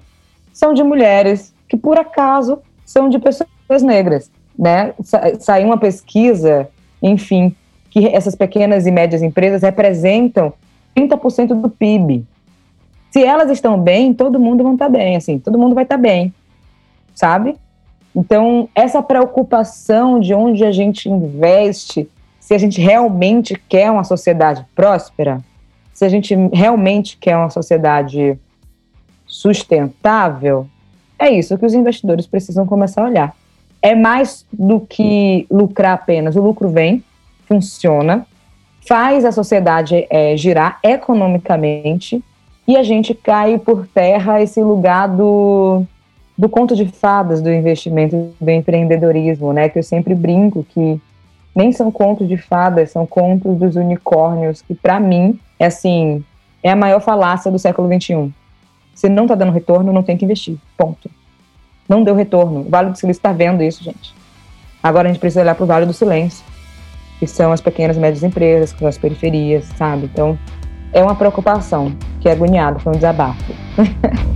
[0.52, 4.30] são de mulheres, que por acaso são de pessoas negras.
[4.56, 4.92] Né?
[5.02, 6.68] Sa saiu uma pesquisa,
[7.02, 7.54] enfim,
[7.90, 10.52] que essas pequenas e médias empresas representam
[10.94, 12.24] 30% do PIB.
[13.14, 16.34] Se elas estão bem, todo mundo vai estar bem, assim, todo mundo vai estar bem,
[17.14, 17.54] sabe?
[18.12, 22.10] Então, essa preocupação de onde a gente investe,
[22.40, 25.40] se a gente realmente quer uma sociedade próspera,
[25.92, 28.36] se a gente realmente quer uma sociedade
[29.28, 30.66] sustentável,
[31.16, 33.36] é isso que os investidores precisam começar a olhar.
[33.80, 36.34] É mais do que lucrar apenas.
[36.34, 37.04] O lucro vem,
[37.46, 38.26] funciona,
[38.84, 42.20] faz a sociedade é, girar economicamente
[42.66, 45.84] e a gente cai por terra esse lugar do,
[46.36, 49.68] do conto de fadas do investimento do empreendedorismo, né?
[49.68, 51.00] Que eu sempre brinco que
[51.54, 56.24] nem são contos de fadas, são contos dos unicórnios, que para mim é assim,
[56.62, 58.32] é a maior falácia do século XXI.
[58.94, 60.56] Se não está dando retorno, não tem que investir.
[60.76, 61.10] Ponto.
[61.88, 62.60] Não deu retorno.
[62.60, 64.14] O Vale do Silício está vendo isso, gente.
[64.82, 66.44] Agora a gente precisa olhar para o Vale do Silêncio,
[67.18, 70.06] que são as pequenas e médias empresas, que são as periferias, sabe?
[70.06, 70.38] Então,
[70.94, 73.52] é uma preocupação, que é agoniado, foi um desabafo.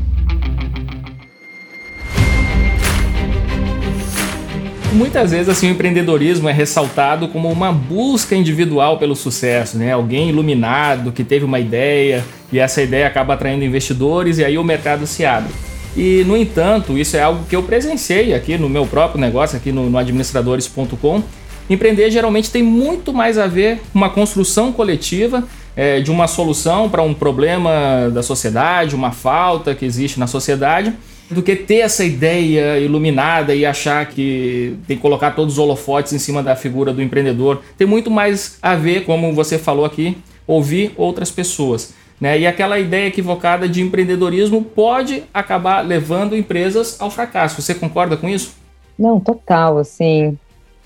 [4.92, 9.92] Muitas vezes assim o empreendedorismo é ressaltado como uma busca individual pelo sucesso, né?
[9.92, 14.64] Alguém iluminado que teve uma ideia e essa ideia acaba atraindo investidores e aí o
[14.64, 15.52] mercado se abre.
[15.96, 19.70] E no entanto, isso é algo que eu presenciei aqui no meu próprio negócio, aqui
[19.70, 21.22] no, no administradores.com.
[21.70, 25.44] Empreender geralmente tem muito mais a ver com uma construção coletiva
[25.78, 30.92] é, de uma solução para um problema da sociedade, uma falta que existe na sociedade,
[31.30, 36.12] do que ter essa ideia iluminada e achar que tem que colocar todos os holofotes
[36.12, 37.62] em cima da figura do empreendedor.
[37.76, 40.18] Tem muito mais a ver, como você falou aqui,
[40.48, 41.94] ouvir outras pessoas.
[42.20, 42.40] Né?
[42.40, 47.62] E aquela ideia equivocada de empreendedorismo pode acabar levando empresas ao fracasso.
[47.62, 48.56] Você concorda com isso?
[48.98, 50.36] Não, total, assim.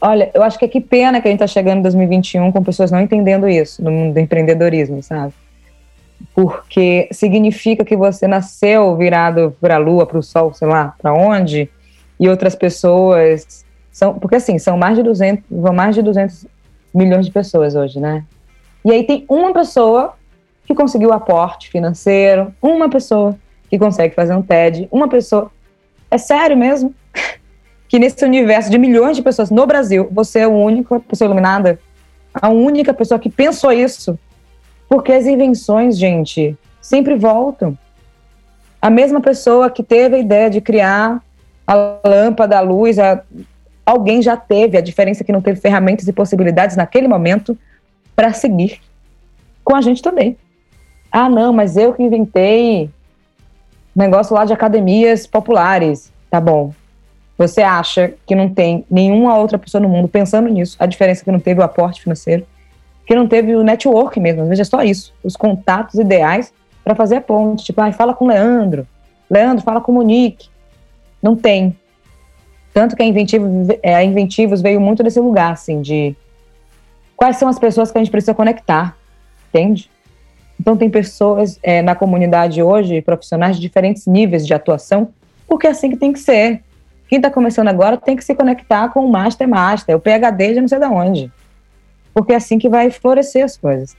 [0.05, 2.65] Olha, eu acho que é que pena que a gente está chegando em 2021 com
[2.65, 5.33] pessoas não entendendo isso no mundo do empreendedorismo, sabe?
[6.35, 11.15] Porque significa que você nasceu virado para a lua, para o sol, sei lá, para
[11.15, 11.71] onde,
[12.19, 16.47] e outras pessoas são, porque assim, são mais de 200, vão mais de 200
[16.93, 18.25] milhões de pessoas hoje, né?
[18.85, 20.15] E aí tem uma pessoa
[20.67, 23.37] que conseguiu aporte financeiro, uma pessoa
[23.71, 25.49] que consegue fazer um TED, uma pessoa.
[26.11, 26.93] É sério mesmo?
[27.93, 31.79] Que nesse universo de milhões de pessoas no Brasil, você é a única pessoa iluminada,
[32.33, 34.19] a única pessoa que pensou isso.
[34.89, 37.77] Porque as invenções, gente, sempre voltam.
[38.81, 41.23] A mesma pessoa que teve a ideia de criar
[41.67, 43.23] a lâmpada, a luz, a...
[43.85, 47.59] alguém já teve, a diferença é que não teve ferramentas e possibilidades naquele momento
[48.17, 48.81] para seguir.
[49.63, 50.39] Com a gente também.
[51.11, 52.89] Ah, não, mas eu que inventei
[53.95, 56.11] negócio lá de academias populares.
[56.31, 56.73] Tá bom,
[57.37, 61.25] você acha que não tem nenhuma outra pessoa no mundo pensando nisso, a diferença é
[61.25, 62.47] que não teve o aporte financeiro,
[63.07, 66.53] que não teve o network mesmo, veja só isso, os contatos ideais
[66.85, 68.87] para fazer a ponte, tipo, ah, fala com o Leandro,
[69.31, 70.49] Leandro, fala com o Monique,
[71.23, 71.77] não tem.
[72.75, 73.47] Tanto que a, Inventivo,
[73.83, 76.15] é, a Inventivos veio muito desse lugar, assim, de
[77.17, 78.97] quais são as pessoas que a gente precisa conectar,
[79.49, 79.91] entende?
[80.59, 85.09] Então tem pessoas é, na comunidade hoje, profissionais de diferentes níveis de atuação,
[85.47, 86.63] porque é assim que tem que ser.
[87.13, 90.61] Quem está começando agora tem que se conectar com o Master Master, o PHD de
[90.63, 91.33] não sei de onde.
[92.15, 93.95] Porque é assim que vai florescer as coisas.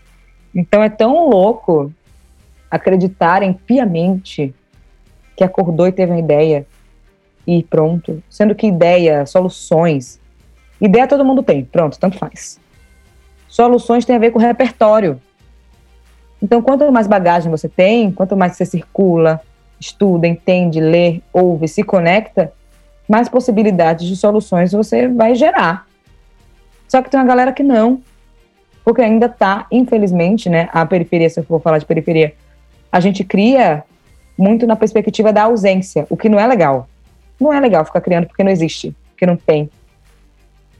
[0.51, 1.93] Então é tão louco
[2.71, 4.51] acreditarem piamente
[5.37, 6.65] que acordou e teve uma ideia
[7.45, 8.23] e pronto.
[8.27, 10.19] Sendo que ideia, soluções.
[10.81, 12.59] Ideia todo mundo tem, pronto, tanto faz.
[13.47, 15.21] Soluções tem a ver com repertório.
[16.41, 19.39] Então, quanto mais bagagem você tem, quanto mais você circula,
[19.79, 22.51] estuda, entende, lê, ouve, se conecta,
[23.13, 25.85] mais possibilidades de soluções você vai gerar.
[26.87, 28.01] Só que tem uma galera que não,
[28.83, 32.33] porque ainda está, infelizmente, né, a periferia, se eu for falar de periferia,
[32.91, 33.83] a gente cria
[34.35, 36.87] muito na perspectiva da ausência, o que não é legal.
[37.39, 39.69] Não é legal ficar criando porque não existe, porque não tem.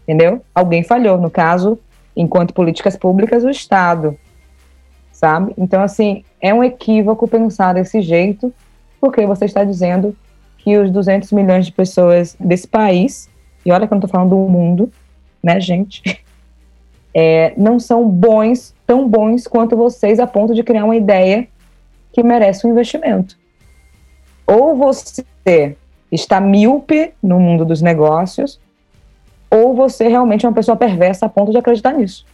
[0.02, 0.42] Entendeu?
[0.56, 1.78] Alguém falhou, no caso,
[2.18, 4.18] enquanto políticas públicas, o Estado.
[5.12, 5.54] Sabe?
[5.56, 8.52] Então, assim, é um equívoco pensar desse jeito,
[9.00, 10.16] porque você está dizendo
[10.64, 13.30] que os 200 milhões de pessoas desse país,
[13.66, 14.90] e olha que eu não estou falando do mundo,
[15.44, 16.24] né, gente,
[17.14, 21.48] é, não são bons, tão bons quanto vocês a ponto de criar uma ideia
[22.14, 23.38] que merece um investimento.
[24.48, 25.76] Ou você
[26.10, 28.60] está míope no mundo dos negócios,
[29.50, 32.26] ou você realmente é uma pessoa perversa a ponto de acreditar nisso.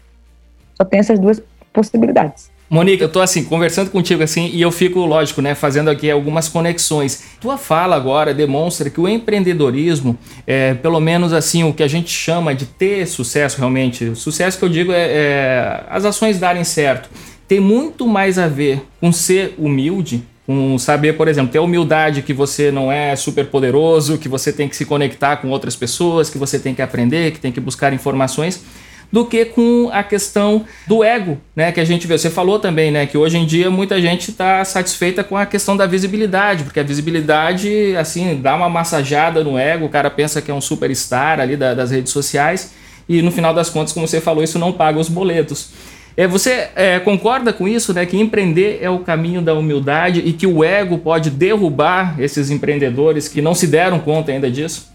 [0.75, 1.41] Só tem essas duas
[1.73, 2.51] possibilidades.
[2.69, 6.47] Monique, eu tô assim, conversando contigo assim, e eu fico, lógico, né, fazendo aqui algumas
[6.47, 7.23] conexões.
[7.41, 10.15] Tua fala agora demonstra que o empreendedorismo,
[10.45, 14.65] é, pelo menos assim, o que a gente chama de ter sucesso realmente, sucesso que
[14.65, 17.09] eu digo é, é as ações darem certo,
[17.47, 22.33] tem muito mais a ver com ser humilde, com saber, por exemplo, ter humildade que
[22.33, 26.37] você não é super poderoso, que você tem que se conectar com outras pessoas, que
[26.37, 28.63] você tem que aprender, que tem que buscar informações
[29.11, 31.71] do que com a questão do ego, né?
[31.71, 32.17] Que a gente vê.
[32.17, 33.05] Você falou também, né?
[33.05, 36.83] Que hoje em dia muita gente está satisfeita com a questão da visibilidade, porque a
[36.83, 41.57] visibilidade, assim, dá uma massageada no ego, o cara pensa que é um superstar ali
[41.57, 42.73] da, das redes sociais,
[43.07, 45.71] e no final das contas, como você falou, isso não paga os boletos.
[46.15, 48.05] É, você é, concorda com isso, né?
[48.05, 53.27] Que empreender é o caminho da humildade e que o ego pode derrubar esses empreendedores
[53.27, 54.91] que não se deram conta ainda disso?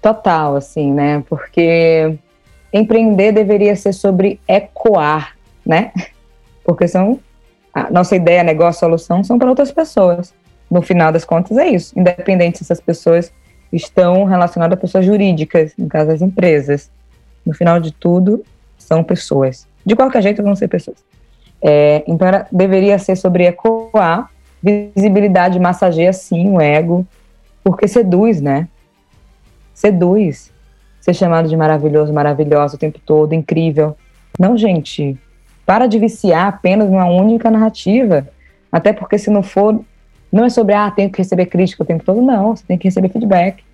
[0.00, 1.22] Total, assim, né?
[1.28, 2.14] Porque
[2.72, 5.92] empreender deveria ser sobre ecoar, né?
[6.64, 7.20] Porque são
[7.74, 10.34] a nossa ideia, negócio, solução são para outras pessoas.
[10.70, 13.32] No final das contas é isso, independente se essas pessoas
[13.72, 16.90] estão relacionadas a pessoas jurídicas, no caso as empresas.
[17.44, 18.44] No final de tudo,
[18.78, 19.66] são pessoas.
[19.84, 20.98] De qualquer jeito vão ser pessoas.
[21.60, 24.30] É, então era, deveria ser sobre ecoar,
[24.62, 27.06] visibilidade massageia sim o ego,
[27.64, 28.68] porque seduz, né?
[29.74, 30.51] Seduz
[31.02, 33.96] ser chamado de maravilhoso, maravilhosa o tempo todo, incrível.
[34.38, 35.18] Não, gente,
[35.66, 38.26] para de viciar apenas uma única narrativa.
[38.70, 39.84] Até porque se não for,
[40.30, 42.86] não é sobre, ah, tenho que receber crítica o tempo todo, não, você tem que
[42.86, 43.64] receber feedback.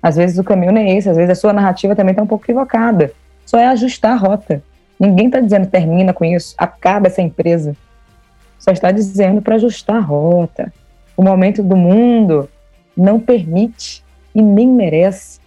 [0.00, 2.28] Às vezes o caminho não é esse, às vezes a sua narrativa também está um
[2.28, 3.12] pouco equivocada.
[3.44, 4.62] Só é ajustar a rota.
[5.00, 7.76] Ninguém está dizendo termina com isso, acaba essa empresa.
[8.56, 10.72] Só está dizendo para ajustar a rota.
[11.16, 12.48] O momento do mundo
[12.96, 15.41] não permite e nem merece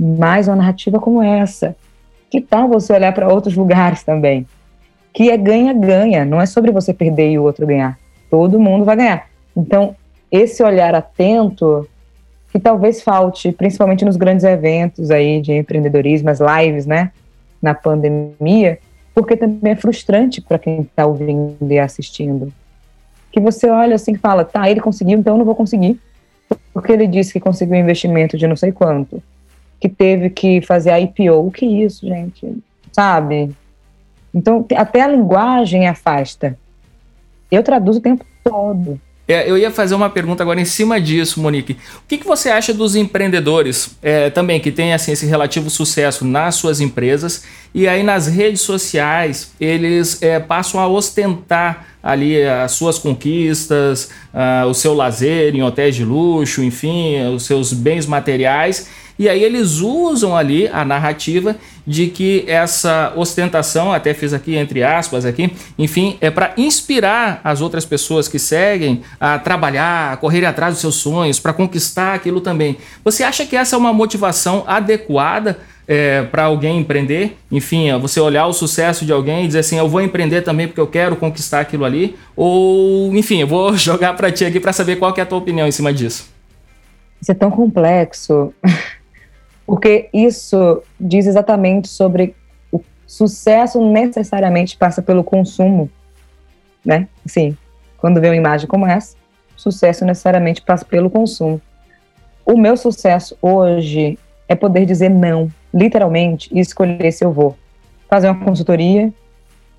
[0.00, 1.76] mais uma narrativa como essa.
[2.30, 4.46] Que tal você olhar para outros lugares também?
[5.12, 7.98] Que é ganha-ganha, não é sobre você perder e o outro ganhar.
[8.30, 9.26] Todo mundo vai ganhar.
[9.54, 9.94] Então,
[10.30, 11.86] esse olhar atento,
[12.50, 17.10] que talvez falte, principalmente nos grandes eventos aí de empreendedorismo, as lives, né,
[17.60, 18.78] na pandemia,
[19.14, 22.50] porque também é frustrante para quem está ouvindo e assistindo.
[23.30, 26.00] Que você olha assim e fala, tá, ele conseguiu, então eu não vou conseguir.
[26.72, 29.22] Porque ele disse que conseguiu um investimento de não sei quanto
[29.80, 31.46] que teve que fazer a IPO.
[31.46, 32.46] O que é isso, gente?
[32.92, 33.50] Sabe?
[34.32, 36.56] Então, até a linguagem afasta.
[37.50, 39.00] Eu traduzo o tempo todo.
[39.26, 41.74] É, eu ia fazer uma pergunta agora em cima disso, Monique.
[41.74, 46.24] O que, que você acha dos empreendedores é, também que têm assim, esse relativo sucesso
[46.24, 52.72] nas suas empresas e aí nas redes sociais eles é, passam a ostentar ali as
[52.72, 58.88] suas conquistas, uh, o seu lazer em hotéis de luxo, enfim, os seus bens materiais
[59.20, 61.54] e aí eles usam ali a narrativa
[61.86, 67.60] de que essa ostentação, até fiz aqui entre aspas aqui, enfim, é para inspirar as
[67.60, 72.40] outras pessoas que seguem a trabalhar, a correr atrás dos seus sonhos, para conquistar aquilo
[72.40, 72.78] também.
[73.04, 77.36] Você acha que essa é uma motivação adequada é, para alguém empreender?
[77.52, 80.80] Enfim, você olhar o sucesso de alguém e dizer assim, eu vou empreender também porque
[80.80, 82.16] eu quero conquistar aquilo ali?
[82.34, 85.68] Ou, enfim, eu vou jogar para ti aqui para saber qual é a tua opinião
[85.68, 86.26] em cima disso.
[87.20, 88.54] Isso é tão complexo.
[89.70, 92.34] porque isso diz exatamente sobre
[92.72, 95.88] o sucesso necessariamente passa pelo consumo,
[96.84, 97.06] né?
[97.24, 97.56] Assim,
[97.96, 99.16] quando vê uma imagem como essa,
[99.56, 101.62] sucesso necessariamente passa pelo consumo.
[102.44, 104.18] O meu sucesso hoje
[104.48, 107.56] é poder dizer não, literalmente, e escolher se eu vou
[108.08, 109.14] fazer uma consultoria,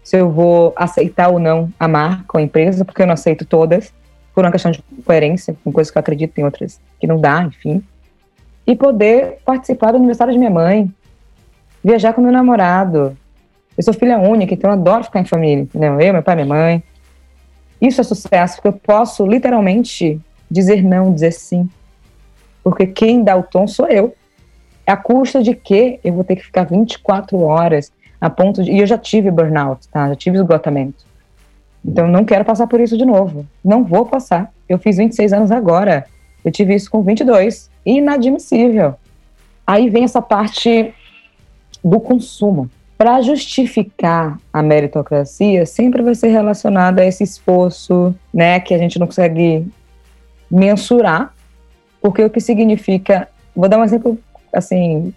[0.01, 3.43] se eu vou aceitar ou não a marca ou a empresa, porque eu não aceito
[3.43, 3.93] todas,
[4.33, 7.43] por uma questão de coerência, com coisas que eu acredito, tem outras que não dá,
[7.43, 7.83] enfim
[8.65, 10.91] e poder participar do aniversário de minha mãe,
[11.83, 13.17] viajar com meu namorado.
[13.77, 15.99] Eu sou filha única, então eu adoro ficar em família, entendeu?
[15.99, 16.83] Eu, meu pai, minha mãe.
[17.81, 21.67] Isso é sucesso, porque eu posso literalmente dizer não, dizer sim.
[22.63, 24.13] Porque quem dá o tom sou eu.
[24.85, 28.71] A custa de que eu vou ter que ficar 24 horas a ponto de.
[28.71, 30.09] E eu já tive burnout, tá?
[30.09, 31.05] Já tive esgotamento.
[31.83, 33.47] Então não quero passar por isso de novo.
[33.63, 34.53] Não vou passar.
[34.69, 36.05] Eu fiz 26 anos agora.
[36.45, 38.95] Eu tive isso com 22 inadmissível.
[39.65, 40.93] Aí vem essa parte
[41.83, 42.69] do consumo.
[42.97, 48.99] Para justificar a meritocracia, sempre vai ser relacionada a esse esforço, né, que a gente
[48.99, 49.65] não consegue
[50.49, 51.33] mensurar,
[51.99, 54.19] porque o que significa, vou dar um exemplo
[54.53, 55.13] assim,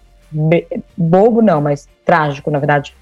[0.97, 2.95] bobo não, mas trágico, na verdade,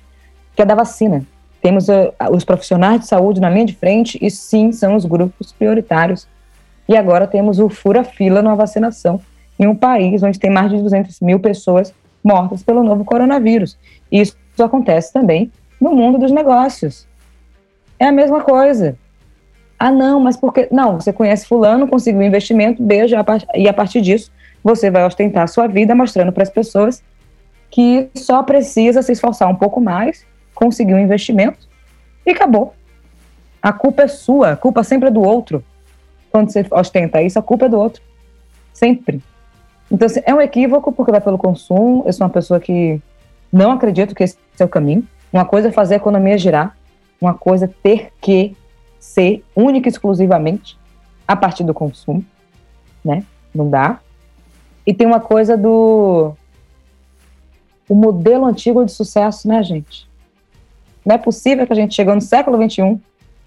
[0.56, 1.26] que é da vacina.
[1.62, 5.54] Temos uh, os profissionais de saúde na linha de frente e sim, são os grupos
[5.54, 6.28] prioritários.
[6.90, 9.22] E agora temos o fura-fila na vacinação
[9.60, 11.94] em um país onde tem mais de 200 mil pessoas
[12.24, 13.78] mortas pelo novo coronavírus.
[14.12, 17.08] E isso acontece também no mundo dos negócios.
[18.00, 18.98] É a mesma coisa.
[19.78, 20.68] Ah, não, mas porque.
[20.72, 23.16] Não, você conhece Fulano, conseguiu um investimento, beijo,
[23.56, 24.32] e a partir disso
[24.64, 27.04] você vai ostentar a sua vida mostrando para as pessoas
[27.70, 31.68] que só precisa se esforçar um pouco mais, conseguir um investimento
[32.26, 32.74] e acabou.
[33.62, 35.64] A culpa é sua, a culpa sempre é do outro.
[36.32, 38.02] Quando você ostenta isso, a culpa é do outro.
[38.74, 39.22] Sempre.
[39.94, 42.02] Então, assim, é um equívoco porque vai pelo consumo.
[42.04, 43.00] Eu sou uma pessoa que
[43.52, 45.08] não acredito que esse é o caminho.
[45.32, 46.76] Uma coisa é fazer a economia girar,
[47.22, 48.58] uma coisa é ter que
[49.00, 50.80] ser única e exclusivamente
[51.28, 52.26] a partir do consumo,
[53.06, 53.24] né?
[53.54, 54.00] Não dá.
[54.86, 56.34] E tem uma coisa do
[57.88, 60.10] o modelo antigo de sucesso, né, gente?
[61.06, 63.00] Não é possível que a gente chegou no século XXI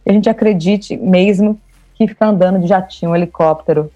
[0.05, 1.59] e a gente acredite mesmo
[1.95, 3.91] que ficar andando de jatinho, helicóptero,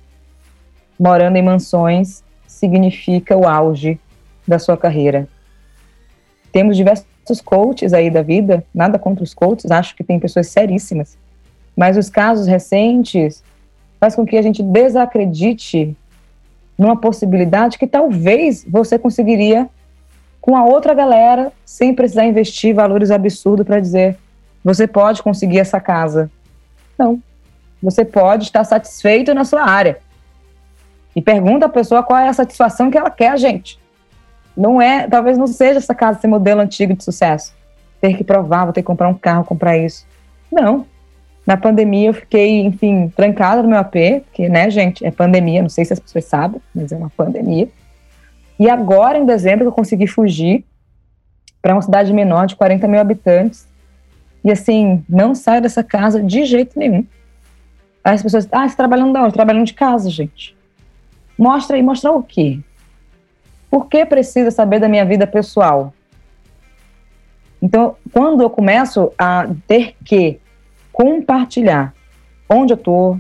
[0.99, 3.99] morando em mansões, significa o auge
[4.47, 5.29] da sua carreira.
[6.53, 11.17] Temos diversos coaches aí da vida, nada contra os coaches, acho que tem pessoas seríssimas,
[11.77, 13.43] mas os casos recentes
[14.01, 15.97] faz com que a gente desacredite
[16.77, 19.69] numa possibilidade que talvez você conseguiria
[20.41, 24.19] com a outra galera sem precisar investir valores absurdos para dizer
[24.65, 26.31] você pode conseguir essa casa.
[26.99, 27.23] Não.
[27.83, 29.99] Você pode estar satisfeito na sua área.
[31.15, 33.79] E pergunta a pessoa qual é a satisfação que ela quer, gente.
[34.57, 37.55] Não é, talvez não seja essa casa, esse modelo antigo de sucesso.
[38.01, 40.07] Ter que provar, vou ter que comprar um carro, comprar isso.
[40.51, 40.87] Não.
[41.47, 45.69] Na pandemia eu fiquei, enfim, trancada no meu AP, porque, né, gente, é pandemia, não
[45.69, 47.69] sei se as pessoas sabem, mas é uma pandemia.
[48.59, 50.65] E agora, em dezembro, eu consegui fugir
[51.63, 53.67] para uma cidade menor de 40 mil habitantes.
[54.45, 57.07] E assim, não saio dessa casa de jeito nenhum.
[58.03, 59.35] Aí as pessoas, ah, você trabalhando de onde?
[59.35, 60.57] Trabalhando de casa, gente.
[61.41, 62.61] Mostra aí, mostrar o quê?
[63.71, 65.95] Por que precisa saber da minha vida pessoal?
[67.63, 70.39] Então, quando eu começo a ter que
[70.93, 71.95] compartilhar
[72.47, 73.19] onde eu estou,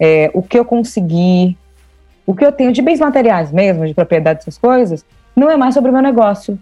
[0.00, 1.56] é, o que eu consegui,
[2.26, 5.74] o que eu tenho de bens materiais mesmo, de propriedade dessas coisas, não é mais
[5.74, 6.58] sobre o meu negócio.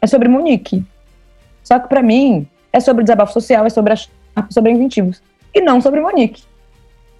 [0.00, 0.82] É sobre Monique.
[1.62, 3.92] Só que para mim é sobre desabafo social, é sobre
[4.48, 5.22] sobre inventivos
[5.52, 6.42] e não sobre Monique.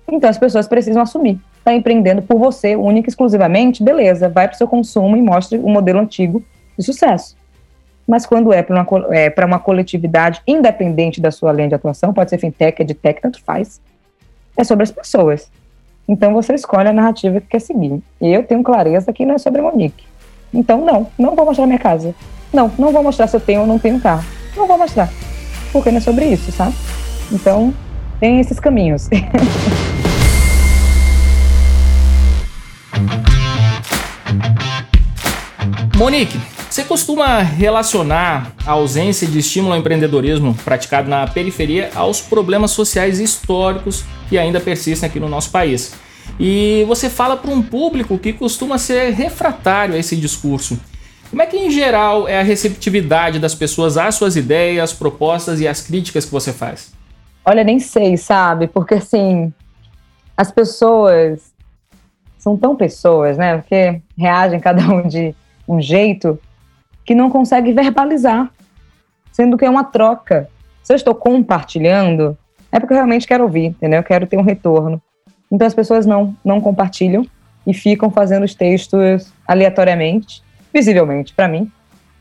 [0.09, 1.39] Então as pessoas precisam assumir.
[1.67, 5.59] Está empreendendo por você, única e exclusivamente, beleza, vai para o seu consumo e mostre
[5.59, 6.41] o modelo antigo
[6.79, 7.37] de sucesso.
[8.07, 12.31] Mas quando é para uma, é, uma coletividade independente da sua linha de atuação, pode
[12.31, 13.81] ser fintech, edtech, tanto faz,
[14.57, 15.51] é sobre as pessoas.
[16.07, 18.01] Então você escolhe a narrativa que quer seguir.
[18.21, 20.05] E eu tenho clareza que não é sobre Monique.
[20.55, 22.15] Então não, não vou mostrar minha casa.
[22.53, 24.25] Não, não vou mostrar se eu tenho ou não tenho carro.
[24.57, 25.11] Não vou mostrar.
[25.73, 26.77] Porque não é sobre isso, sabe?
[27.33, 27.75] Então,
[28.21, 29.09] tem esses caminhos.
[35.97, 36.39] Monique,
[36.69, 43.19] você costuma relacionar a ausência de estímulo ao empreendedorismo praticado na periferia aos problemas sociais
[43.19, 45.95] históricos que ainda persistem aqui no nosso país.
[46.39, 50.79] E você fala para um público que costuma ser refratário a esse discurso.
[51.31, 55.67] Como é que, em geral, é a receptividade das pessoas às suas ideias, propostas e
[55.67, 56.93] às críticas que você faz?
[57.43, 58.67] Olha, nem sei, sabe?
[58.67, 59.51] Porque, assim,
[60.37, 61.55] as pessoas
[62.37, 63.57] são tão pessoas, né?
[63.57, 65.35] Porque reagem cada um de
[65.69, 66.39] um jeito
[67.05, 68.51] que não consegue verbalizar,
[69.33, 70.49] sendo que é uma troca.
[70.83, 72.37] Se eu estou compartilhando,
[72.71, 74.01] é porque eu realmente quero ouvir, entendeu?
[74.01, 75.01] Eu quero ter um retorno.
[75.51, 77.25] Então as pessoas não, não compartilham
[77.67, 80.43] e ficam fazendo os textos aleatoriamente,
[80.73, 81.71] visivelmente para mim,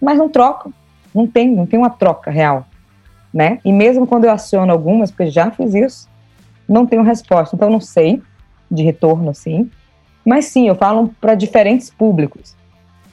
[0.01, 0.73] mas não trocam.
[1.13, 2.67] Não tem, não tem uma troca real,
[3.33, 3.59] né?
[3.63, 6.09] E mesmo quando eu aciono algumas, porque já fiz isso,
[6.67, 7.55] não tenho resposta.
[7.55, 8.21] Então não sei
[8.69, 9.71] de retorno assim,
[10.25, 12.55] mas sim, eu falo para diferentes públicos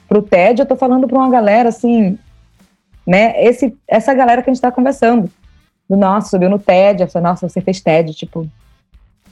[0.07, 2.17] para o TED, eu estou falando para uma galera assim,
[3.05, 3.33] né?
[3.43, 5.29] Esse, essa galera que a gente está conversando.
[5.89, 8.47] Do nossa, subiu no TED, eu nossa, você fez TED, tipo,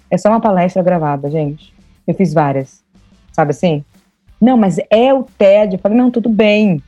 [0.10, 1.74] é só uma palestra gravada, gente.
[2.06, 2.84] Eu fiz várias,
[3.32, 3.86] sabe assim?
[4.40, 5.76] Não, mas é o TED.
[5.76, 6.84] Eu falei, não, tudo bem.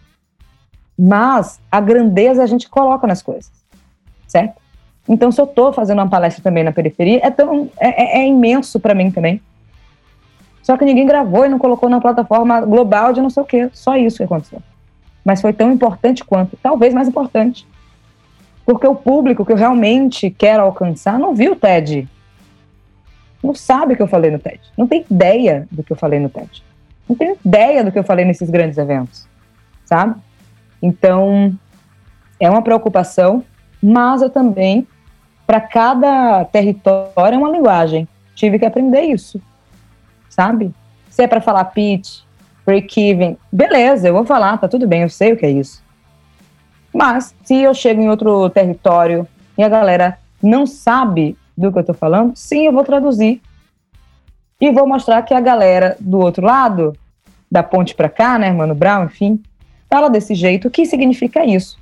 [0.99, 3.51] Mas a grandeza a gente coloca nas coisas,
[4.27, 4.61] certo?
[5.07, 8.27] Então, se eu estou fazendo uma palestra também na periferia, é, tão, é, é, é
[8.27, 9.41] imenso para mim também.
[10.63, 13.69] Só que ninguém gravou e não colocou na plataforma global de não sei o quê.
[13.73, 14.63] Só isso que aconteceu.
[15.23, 17.67] Mas foi tão importante quanto, talvez mais importante.
[18.65, 22.07] Porque o público que eu realmente quero alcançar não viu o TED.
[23.43, 24.61] Não sabe o que eu falei no TED.
[24.77, 26.63] Não tem ideia do que eu falei no TED.
[27.09, 29.27] Não tem ideia do que eu falei nesses grandes eventos.
[29.83, 30.15] Sabe?
[30.81, 31.53] Então,
[32.39, 33.43] é uma preocupação,
[33.81, 34.87] mas eu também,
[35.45, 38.07] para cada território, é uma linguagem.
[38.33, 39.41] Tive que aprender isso
[40.33, 40.73] sabe?
[41.09, 42.21] Se é para falar pitch,
[42.65, 45.83] break-even, beleza, eu vou falar, tá tudo bem, eu sei o que é isso.
[46.93, 49.27] Mas, se eu chego em outro território
[49.57, 53.41] e a galera não sabe do que eu estou falando, sim, eu vou traduzir.
[54.59, 56.95] E vou mostrar que a galera do outro lado,
[57.51, 59.41] da ponte para cá, né, Mano Brown, enfim,
[59.89, 60.67] fala desse jeito.
[60.67, 61.77] O que significa isso?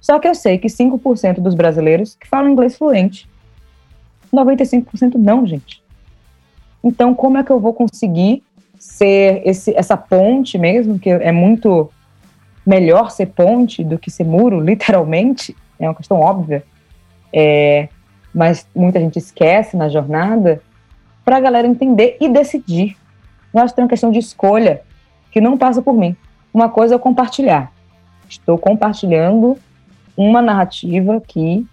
[0.00, 3.28] Só que eu sei que 5% dos brasileiros que falam inglês fluente.
[4.32, 5.82] 95% não, gente.
[6.86, 8.44] Então, como é que eu vou conseguir
[8.78, 11.90] ser esse, essa ponte mesmo, que é muito
[12.64, 16.62] melhor ser ponte do que ser muro, literalmente, é uma questão óbvia,
[17.32, 17.88] é,
[18.32, 20.62] mas muita gente esquece na jornada,
[21.24, 22.96] para a galera entender e decidir.
[23.52, 24.82] Eu acho que tem uma questão de escolha
[25.32, 26.14] que não passa por mim.
[26.54, 27.72] Uma coisa é compartilhar.
[28.28, 29.58] Estou compartilhando
[30.16, 31.66] uma narrativa aqui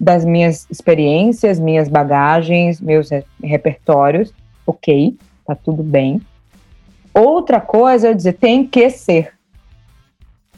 [0.00, 4.34] das minhas experiências, minhas bagagens, meus repertórios.
[4.70, 6.22] Ok, tá tudo bem.
[7.12, 9.34] Outra coisa é dizer tem que ser.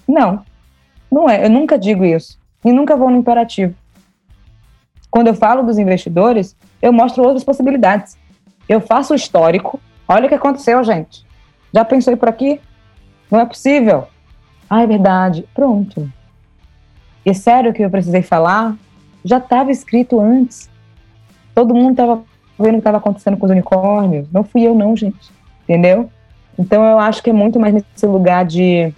[0.07, 0.45] Não,
[1.11, 1.47] não é.
[1.47, 2.39] Eu nunca digo isso.
[2.63, 3.75] E nunca vou no imperativo.
[5.11, 8.19] Quando eu falo dos investidores, eu mostro outras possibilidades.
[8.69, 9.81] Eu faço o histórico.
[10.07, 11.25] Olha o que aconteceu, gente.
[11.73, 12.61] Já pensei por aqui?
[13.31, 14.09] Não é possível.
[14.69, 15.49] Ah, é verdade.
[15.55, 16.13] Pronto.
[17.25, 18.77] E sério que eu precisei falar?
[19.25, 20.69] Já estava escrito antes.
[21.55, 22.25] Todo mundo estava
[22.59, 24.27] vendo o que estava acontecendo com os unicórnios.
[24.33, 25.31] Não fui eu, não, gente.
[25.65, 26.11] Entendeu?
[26.59, 28.93] Então eu acho que é muito mais nesse lugar de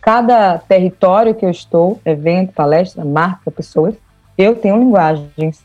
[0.00, 3.94] cada território que eu estou, evento, palestra, marca, pessoas,
[4.38, 5.64] eu tenho linguagens.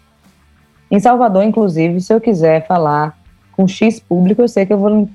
[0.89, 3.17] Em Salvador, inclusive, se eu quiser falar
[3.51, 5.07] com X público, eu sei que eu vou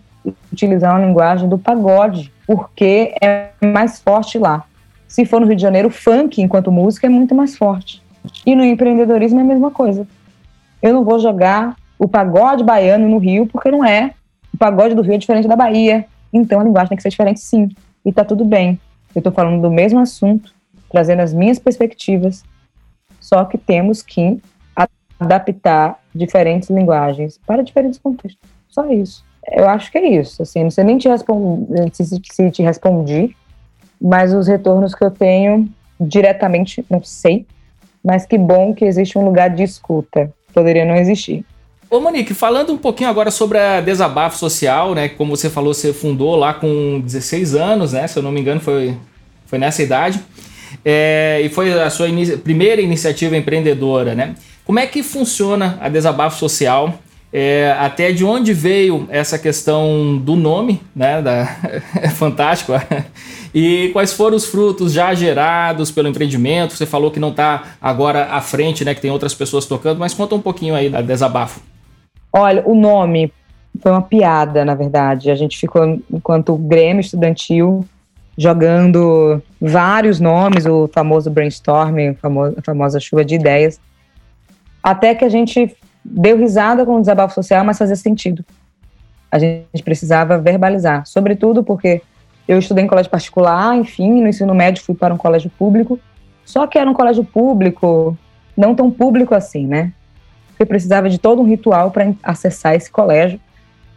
[0.52, 4.64] utilizar uma linguagem do pagode, porque é mais forte lá.
[5.08, 8.02] Se for no Rio de Janeiro, funk enquanto música é muito mais forte.
[8.44, 10.06] E no empreendedorismo é a mesma coisa.
[10.82, 14.12] Eu não vou jogar o pagode baiano no Rio, porque não é.
[14.52, 16.06] O pagode do Rio é diferente da Bahia.
[16.32, 17.68] Então a linguagem tem que ser diferente sim.
[18.04, 18.78] E tá tudo bem.
[19.14, 20.52] Eu estou falando do mesmo assunto,
[20.90, 22.44] trazendo as minhas perspectivas,
[23.18, 24.40] só que temos que
[25.18, 28.48] adaptar diferentes linguagens para diferentes contextos.
[28.68, 29.24] Só isso.
[29.50, 30.42] Eu acho que é isso.
[30.42, 31.08] Assim, não sei nem te
[31.92, 33.34] se, se te respondi,
[34.00, 35.68] mas os retornos que eu tenho
[36.00, 37.46] diretamente, não sei.
[38.04, 40.30] Mas que bom que existe um lugar de escuta.
[40.56, 41.44] Poderia não existir.
[41.90, 45.06] Ô Monique, falando um pouquinho agora sobre a Desabafo Social, né?
[45.06, 48.06] Como você falou, você fundou lá com 16 anos, né?
[48.06, 48.96] Se eu não me engano, foi,
[49.44, 50.18] foi nessa idade.
[50.82, 52.06] É, e foi a sua
[52.42, 54.34] primeira iniciativa empreendedora, né?
[54.64, 56.98] Como é que funciona a Desabafo Social?
[57.30, 61.20] É, até de onde veio essa questão do nome, né?
[61.20, 61.54] Da,
[62.00, 62.72] é fantástico.
[63.58, 66.74] E quais foram os frutos já gerados pelo empreendimento?
[66.74, 68.94] Você falou que não está agora à frente, né?
[68.94, 71.62] Que tem outras pessoas tocando, mas conta um pouquinho aí da Desabafo.
[72.30, 73.32] Olha, o nome
[73.80, 75.30] foi uma piada, na verdade.
[75.30, 77.82] A gente ficou, enquanto Grêmio Estudantil,
[78.36, 83.80] jogando vários nomes, o famoso brainstorming, a famosa chuva de ideias,
[84.82, 88.44] até que a gente deu risada com o desabafo social, mas fazia sentido.
[89.32, 92.02] A gente precisava verbalizar, sobretudo porque
[92.46, 95.98] eu estudei em colégio particular, enfim, no ensino médio fui para um colégio público,
[96.44, 98.16] só que era um colégio público,
[98.56, 99.92] não tão público assim, né?
[100.58, 103.38] eu precisava de todo um ritual para acessar esse colégio.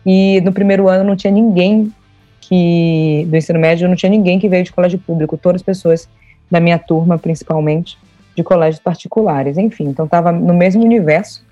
[0.05, 1.93] E no primeiro ano não tinha ninguém
[2.41, 6.09] que do ensino médio não tinha ninguém que veio de colégio público, todas as pessoas
[6.49, 7.97] da minha turma, principalmente,
[8.35, 9.57] de colégios particulares.
[9.57, 11.45] Enfim, então estava no mesmo universo.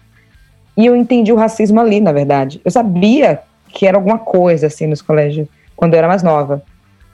[0.76, 2.62] E eu entendi o racismo ali, na verdade.
[2.64, 3.40] Eu sabia
[3.70, 6.64] que era alguma coisa assim nos colégios quando eu era mais nova.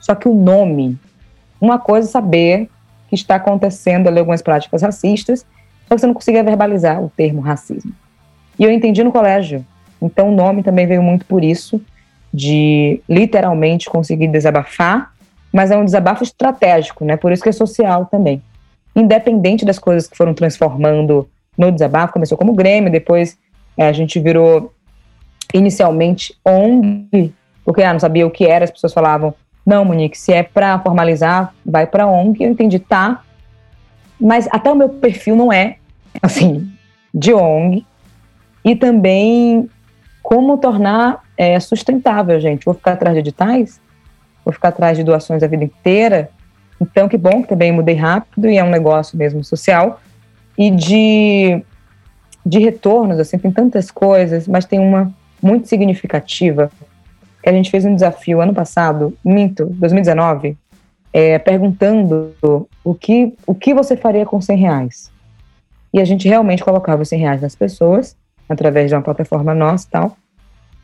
[0.04, 0.98] Só que o nome,
[1.58, 2.68] uma coisa é saber
[3.08, 5.46] que está acontecendo ali algumas práticas racistas
[5.88, 7.92] só que você não conseguia verbalizar o termo racismo.
[8.58, 9.64] E eu entendi no colégio.
[10.00, 11.80] Então o nome também veio muito por isso,
[12.32, 15.12] de literalmente conseguir desabafar,
[15.52, 17.16] mas é um desabafo estratégico, né?
[17.16, 18.42] Por isso que é social também.
[18.94, 23.38] Independente das coisas que foram transformando no desabafo, começou como Grêmio, depois
[23.76, 24.72] é, a gente virou
[25.52, 27.32] inicialmente ONG,
[27.64, 29.32] porque ah, não sabia o que era, as pessoas falavam,
[29.66, 32.44] não, Monique, se é para formalizar, vai para ONG.
[32.44, 33.22] Eu entendi, tá,
[34.20, 35.76] mas até o meu perfil não é,
[36.20, 36.70] assim,
[37.12, 37.86] de ONG.
[38.64, 39.68] E também
[40.22, 42.64] como tornar é, sustentável, gente.
[42.64, 43.80] Vou ficar atrás de editais?
[44.44, 46.30] Vou ficar atrás de doações a vida inteira?
[46.80, 50.00] Então, que bom que também mudei rápido e é um negócio mesmo social.
[50.56, 51.62] E de,
[52.44, 55.12] de retornos, assim, tem tantas coisas, mas tem uma
[55.42, 56.70] muito significativa
[57.44, 60.56] que a gente fez um desafio ano passado, minto, 2019,
[61.12, 62.34] é, perguntando
[62.82, 65.12] o que, o que você faria com 100 reais.
[65.92, 68.16] E a gente realmente colocava os 100 reais nas pessoas,
[68.48, 70.16] através de uma plataforma nossa e tal.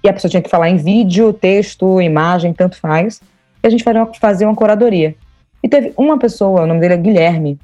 [0.04, 3.22] E a pessoa tinha que falar em vídeo, texto, imagem, tanto faz.
[3.62, 5.14] E a gente fazia uma, fazia uma curadoria.
[5.62, 7.58] E teve uma pessoa, o nome dele é Guilherme,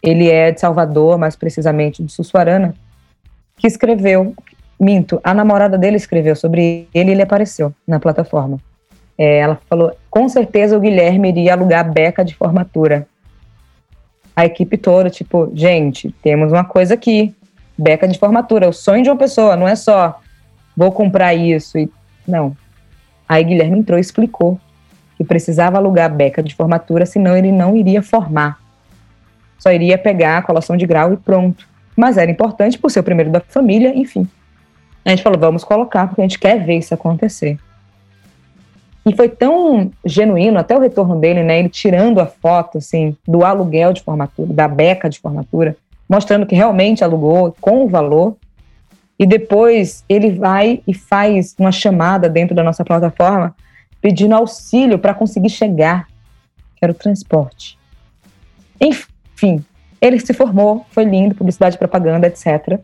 [0.00, 2.72] ele é de Salvador, mais precisamente de Sussuarana,
[3.56, 4.32] que escreveu,
[4.78, 8.58] minto, a namorada dele escreveu sobre ele e ele apareceu na plataforma.
[9.16, 13.06] É, ela falou, com certeza o Guilherme iria alugar a beca de formatura.
[14.36, 17.34] A equipe toda, tipo, gente, temos uma coisa aqui,
[17.76, 20.20] beca de formatura, é o sonho de uma pessoa, não é só
[20.76, 21.90] vou comprar isso e
[22.26, 22.56] não.
[23.28, 24.60] Aí Guilherme entrou e explicou
[25.16, 28.60] que precisava alugar a beca de formatura, senão ele não iria formar.
[29.58, 31.66] Só iria pegar a colação de grau e pronto.
[31.96, 34.28] Mas era importante por ser o primeiro da família, enfim.
[35.08, 37.58] A gente falou, vamos colocar, porque a gente quer ver isso acontecer.
[39.06, 41.60] E foi tão genuíno, até o retorno dele, né?
[41.60, 45.74] Ele tirando a foto, assim, do aluguel de formatura, da beca de formatura,
[46.06, 48.36] mostrando que realmente alugou com o valor.
[49.18, 53.56] E depois ele vai e faz uma chamada dentro da nossa plataforma
[54.02, 56.06] pedindo auxílio para conseguir chegar,
[56.76, 57.78] que era o transporte.
[58.78, 59.64] Enfim,
[60.02, 62.78] ele se formou, foi lindo, publicidade, propaganda, etc.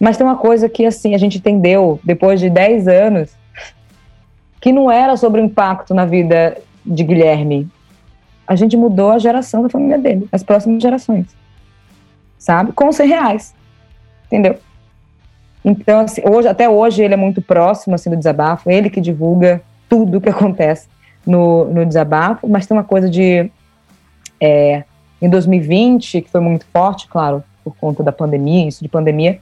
[0.00, 3.30] Mas tem uma coisa que assim a gente entendeu depois de 10 anos
[4.60, 7.68] que não era sobre o impacto na vida de Guilherme.
[8.46, 11.26] A gente mudou a geração da família dele, as próximas gerações.
[12.38, 12.72] Sabe?
[12.72, 13.54] Com 100 reais.
[14.26, 14.58] Entendeu?
[15.64, 19.62] Então, assim, hoje, até hoje ele é muito próximo assim, do desabafo, ele que divulga
[19.88, 20.88] tudo o que acontece
[21.26, 23.50] no, no desabafo, mas tem uma coisa de.
[24.40, 24.84] É,
[25.20, 29.38] em 2020, que foi muito forte, claro, por conta da pandemia, isso de pandemia,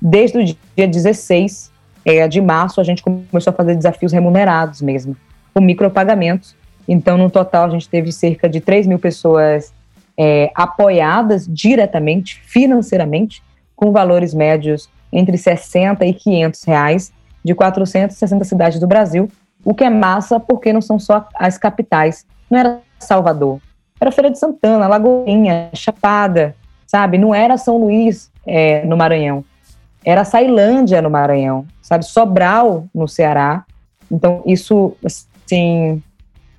[0.00, 1.72] desde o dia 16
[2.04, 5.16] é, de março, a gente começou a fazer desafios remunerados mesmo,
[5.52, 6.54] com micropagamentos.
[6.86, 9.72] Então, no total, a gente teve cerca de 3 mil pessoas
[10.16, 13.42] é, apoiadas diretamente, financeiramente,
[13.74, 17.12] com valores médios entre 60 e 500 reais,
[17.44, 19.28] de 460 cidades do Brasil,
[19.64, 22.26] o que é massa porque não são só as capitais.
[22.50, 23.60] Não era Salvador,
[24.00, 26.54] era Feira de Santana, Lagoinha, Chapada,
[26.86, 27.18] sabe?
[27.18, 29.44] Não era São Luís é, no Maranhão,
[30.06, 32.06] era Sailândia no Maranhão, sabe?
[32.06, 33.64] Sobral no Ceará.
[34.08, 36.00] Então, isso, assim,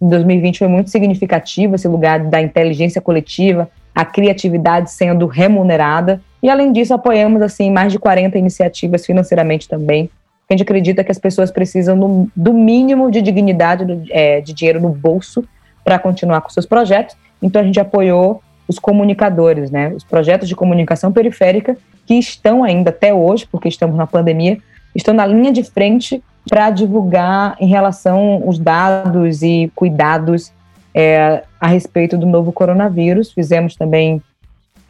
[0.01, 6.21] em 2020 foi muito significativo, esse lugar da inteligência coletiva, a criatividade sendo remunerada.
[6.43, 10.09] E, além disso, apoiamos, assim, mais de 40 iniciativas financeiramente também.
[10.49, 14.53] A gente acredita que as pessoas precisam no, do mínimo de dignidade, do, é, de
[14.53, 15.41] dinheiro no bolso
[15.85, 17.15] para continuar com seus projetos.
[17.41, 22.89] Então a gente apoiou os comunicadores, né, os projetos de comunicação periférica que estão ainda
[22.89, 24.57] até hoje, porque estamos na pandemia,
[24.95, 30.51] estão na linha de frente para divulgar em relação os dados e cuidados
[30.93, 33.31] é, a respeito do novo coronavírus.
[33.31, 34.21] Fizemos também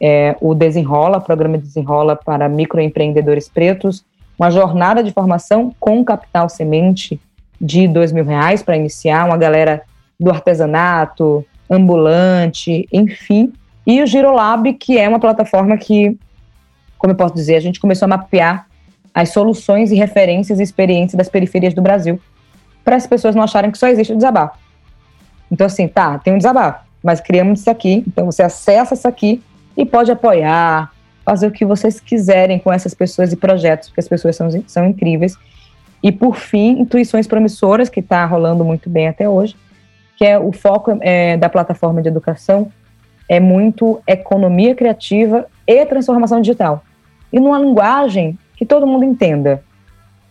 [0.00, 4.04] é, o Desenrola, programa Desenrola para microempreendedores pretos,
[4.38, 7.20] uma jornada de formação com capital semente
[7.60, 9.82] de dois mil reais para iniciar, uma galera
[10.18, 13.52] do artesanato, ambulante, enfim.
[13.88, 16.14] E o Girolab, que é uma plataforma que,
[16.98, 18.66] como eu posso dizer, a gente começou a mapear
[19.14, 22.20] as soluções e referências e experiências das periferias do Brasil,
[22.84, 24.58] para as pessoas não acharem que só existe o desabafo.
[25.50, 29.42] Então, assim, tá, tem um desabafo, mas criamos isso aqui, então você acessa isso aqui
[29.74, 30.92] e pode apoiar,
[31.24, 34.86] fazer o que vocês quiserem com essas pessoas e projetos, porque as pessoas são, são
[34.86, 35.34] incríveis.
[36.02, 39.56] E, por fim, Intuições Promissoras, que está rolando muito bem até hoje,
[40.14, 42.70] que é o foco é, da plataforma de educação,
[43.28, 46.82] é muito economia criativa e transformação digital.
[47.32, 49.62] E numa linguagem que todo mundo entenda.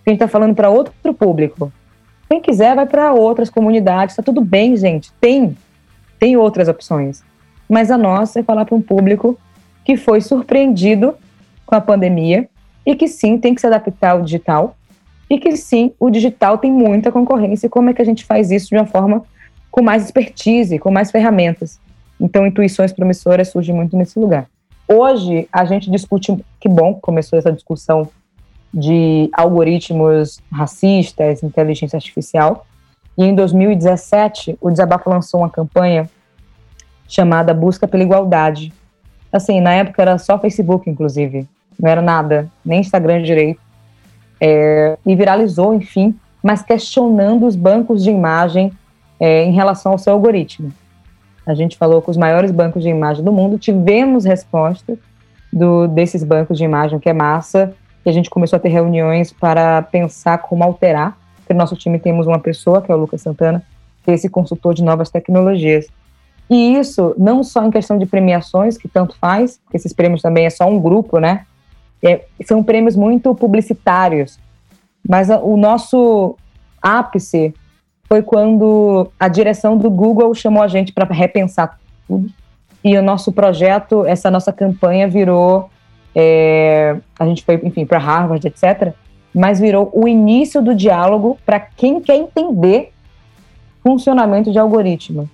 [0.06, 1.72] A gente está falando para outro público.
[2.30, 5.12] Quem quiser vai para outras comunidades, está tudo bem, gente.
[5.22, 5.56] Tem,
[6.20, 7.24] tem outras opções.
[7.70, 9.38] Mas a nossa é falar para um público
[9.86, 11.16] que foi surpreendido
[11.66, 12.50] com a pandemia
[12.86, 14.76] e que sim tem que se adaptar ao digital
[15.30, 17.70] e que sim o digital tem muita concorrência.
[17.70, 19.24] Como é que a gente faz isso de uma forma
[19.78, 21.80] com mais expertise, com mais ferramentas.
[22.20, 24.48] Então, intuições promissoras surgem muito nesse lugar.
[24.88, 28.10] Hoje, a gente discute, que bom que começou essa discussão
[28.74, 32.66] de algoritmos racistas, inteligência artificial.
[33.18, 36.10] E em 2017, o Desabafo lançou uma campanha
[37.08, 38.74] chamada Busca pela Igualdade.
[39.32, 41.48] Assim, na época era só Facebook, inclusive,
[41.80, 43.60] não era nada, nem Instagram direito.
[44.40, 48.72] É, e viralizou, enfim, mas questionando os bancos de imagem
[49.20, 50.72] é, em relação ao seu algoritmo.
[51.48, 54.98] A gente falou com os maiores bancos de imagem do mundo, tivemos resposta
[55.52, 57.74] do, desses bancos de imagem, que é massa,
[58.06, 61.18] e a gente começou a ter reuniões para pensar como alterar.
[61.38, 63.64] Porque no nosso time temos uma pessoa, que é o Lucas Santana,
[64.04, 65.88] que é esse consultor de novas tecnologias.
[66.50, 70.46] E isso não só em questão de premiações, que tanto faz, porque esses prêmios também
[70.46, 71.46] é só um grupo, né?
[72.04, 74.38] É, são prêmios muito publicitários,
[75.08, 76.36] mas o nosso
[76.82, 77.54] ápice
[78.08, 82.30] foi quando a direção do Google chamou a gente para repensar tudo
[82.84, 85.70] E o nosso projeto, essa nossa campanha virou.
[86.16, 88.94] É, a gente foi, enfim, para Harvard, etc.
[89.34, 92.92] Mas virou o início do diálogo para quem quer entender
[93.84, 95.30] funcionamento de algoritmo.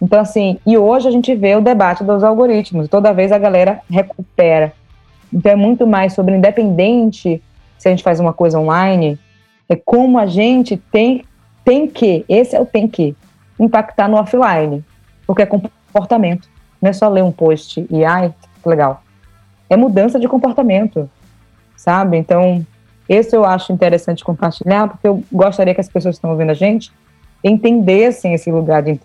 [0.00, 3.80] Então, assim, e hoje a gente vê o debate dos algoritmos, toda vez a galera
[3.88, 4.72] recupera.
[5.32, 7.40] Então, é muito mais sobre independente
[7.82, 9.18] se a gente faz uma coisa online,
[9.68, 11.24] é como a gente tem,
[11.64, 13.16] tem que, esse é o tem que,
[13.58, 14.84] impactar no offline,
[15.26, 16.48] porque é comportamento.
[16.80, 18.34] Não é só ler um post e, ai,
[18.64, 19.02] legal.
[19.70, 21.08] É mudança de comportamento,
[21.76, 22.16] sabe?
[22.16, 22.66] Então,
[23.08, 26.54] esse eu acho interessante compartilhar, porque eu gostaria que as pessoas que estão ouvindo a
[26.54, 26.92] gente
[27.44, 28.98] entendessem esse lugar de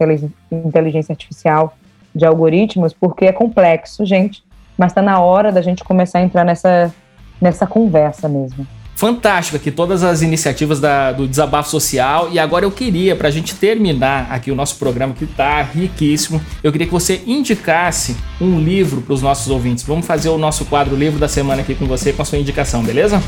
[0.51, 1.75] inteligência artificial,
[2.13, 4.43] de algoritmos, porque é complexo, gente,
[4.77, 6.93] mas está na hora da gente começar a entrar nessa,
[7.41, 8.65] nessa conversa mesmo.
[8.97, 13.31] Fantástico aqui todas as iniciativas da, do desabafo social e agora eu queria para a
[13.31, 18.59] gente terminar aqui o nosso programa que está riquíssimo, eu queria que você indicasse um
[18.59, 19.83] livro para os nossos ouvintes.
[19.83, 22.83] Vamos fazer o nosso quadro livro da semana aqui com você com a sua indicação,
[22.83, 23.21] beleza?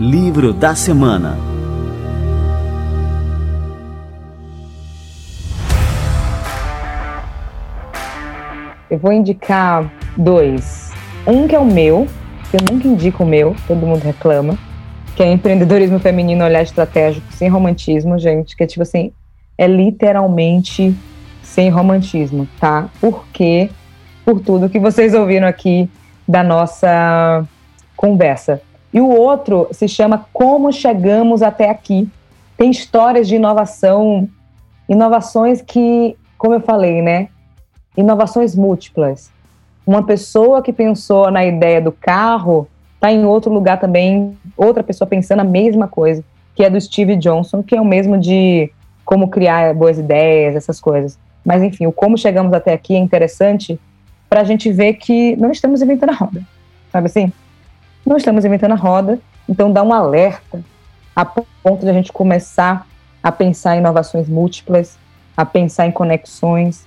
[0.00, 1.55] Livro da Semana
[8.88, 10.92] Eu vou indicar dois.
[11.26, 12.06] Um que é o meu,
[12.50, 14.56] que eu nunca indico o meu, todo mundo reclama,
[15.16, 19.12] que é Empreendedorismo Feminino Olhar Estratégico Sem Romantismo, gente, que é tipo assim,
[19.58, 20.94] é literalmente
[21.42, 22.88] sem romantismo, tá?
[23.00, 23.70] Porque
[24.24, 25.88] por tudo que vocês ouviram aqui
[26.26, 27.44] da nossa
[27.96, 28.60] conversa.
[28.92, 32.08] E o outro se chama Como Chegamos Até Aqui.
[32.56, 34.28] Tem histórias de inovação,
[34.88, 37.28] inovações que, como eu falei, né?
[37.96, 39.30] Inovações múltiplas.
[39.86, 45.06] Uma pessoa que pensou na ideia do carro está em outro lugar também, outra pessoa
[45.06, 46.24] pensando a mesma coisa,
[46.54, 48.70] que é do Steve Johnson, que é o mesmo de
[49.04, 51.18] como criar boas ideias, essas coisas.
[51.44, 53.78] Mas enfim, o como chegamos até aqui é interessante
[54.28, 56.42] para a gente ver que não estamos inventando a roda,
[56.90, 57.32] sabe assim?
[58.06, 59.18] não estamos inventando a roda,
[59.48, 60.62] então dá um alerta
[61.14, 62.86] a ponto de a gente começar
[63.22, 64.96] a pensar em inovações múltiplas,
[65.36, 66.86] a pensar em conexões,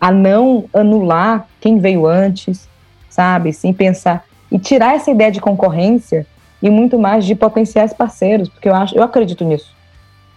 [0.00, 2.68] a não anular quem veio antes,
[3.08, 3.52] sabe?
[3.52, 6.26] Sim pensar e tirar essa ideia de concorrência
[6.62, 9.74] e muito mais de potenciais parceiros, porque eu acho, eu acredito nisso,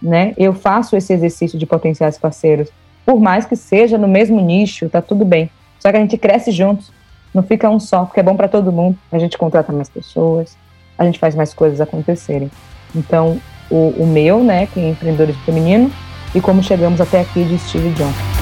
[0.02, 0.34] né?
[0.36, 2.68] Eu faço esse exercício de potenciais parceiros,
[3.06, 5.50] por mais que seja no mesmo nicho, tá tudo bem.
[5.78, 6.92] Só que a gente cresce juntos
[7.32, 8.98] não fica um só, porque é bom para todo mundo.
[9.10, 10.56] A gente contrata mais pessoas,
[10.98, 12.50] a gente faz mais coisas acontecerem.
[12.94, 13.40] Então,
[13.70, 15.90] o, o meu, né, que é empreendedorismo feminino,
[16.34, 18.39] e como chegamos até aqui de Steve Johnson.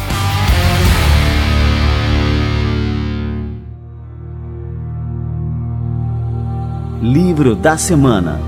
[7.01, 8.41] Livro da Semana.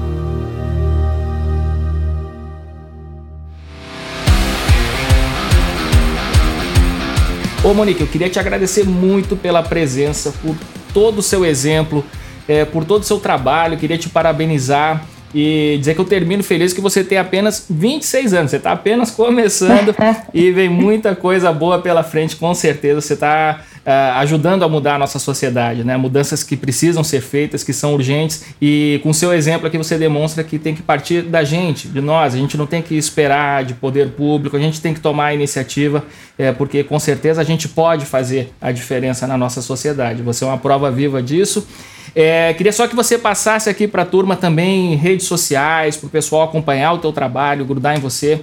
[7.63, 10.57] Ô Monique, eu queria te agradecer muito pela presença, por
[10.93, 12.05] todo o seu exemplo,
[12.49, 16.73] é, por todo o seu trabalho, queria te parabenizar e dizer que eu termino feliz
[16.73, 19.95] que você tem apenas 26 anos, você está apenas começando
[20.35, 23.01] e vem muita coisa boa pela frente, com certeza.
[23.01, 25.97] Você está uh, ajudando a mudar a nossa sociedade, né?
[25.97, 30.45] Mudanças que precisam ser feitas, que são urgentes e com seu exemplo aqui você demonstra
[30.45, 32.35] que tem que partir da gente, de nós.
[32.35, 35.35] A gente não tem que esperar de poder público, a gente tem que tomar a
[35.35, 36.05] iniciativa,
[36.39, 40.23] é, porque com certeza a gente pode fazer a diferença na nossa sociedade.
[40.23, 41.67] Você é uma prova viva disso.
[42.15, 46.11] É, queria só que você passasse aqui para a turma também redes sociais, para o
[46.11, 48.41] pessoal acompanhar o teu trabalho, grudar em você.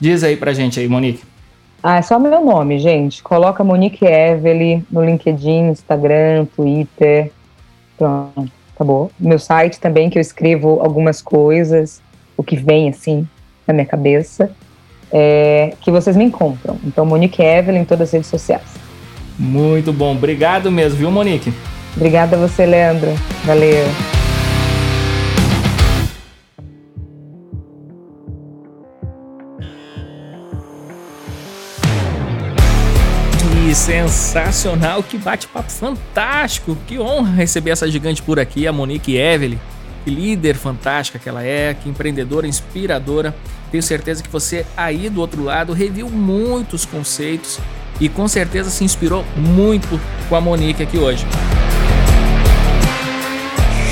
[0.00, 1.37] Diz aí para gente aí, Monique.
[1.82, 3.22] Ah, é só meu nome, gente.
[3.22, 7.30] Coloca Monique Evely no LinkedIn, Instagram, Twitter.
[7.96, 9.10] Pronto, acabou.
[9.18, 12.02] Meu site também, que eu escrevo algumas coisas,
[12.36, 13.26] o que vem assim
[13.66, 14.50] na minha cabeça,
[15.12, 16.76] é, que vocês me encontram.
[16.84, 18.66] Então, Monique Evely em todas as redes sociais.
[19.38, 20.12] Muito bom.
[20.12, 21.52] Obrigado mesmo, viu, Monique?
[21.96, 23.10] Obrigada a você, Leandro.
[23.44, 24.17] Valeu.
[33.78, 36.76] Sensacional, que bate-papo fantástico.
[36.86, 39.58] Que honra receber essa gigante por aqui, a Monique Evelyn.
[40.04, 43.34] Que líder fantástica que ela é, que empreendedora inspiradora.
[43.70, 47.58] Tenho certeza que você aí do outro lado reviu muitos conceitos
[48.00, 51.24] e com certeza se inspirou muito com a Monique aqui hoje.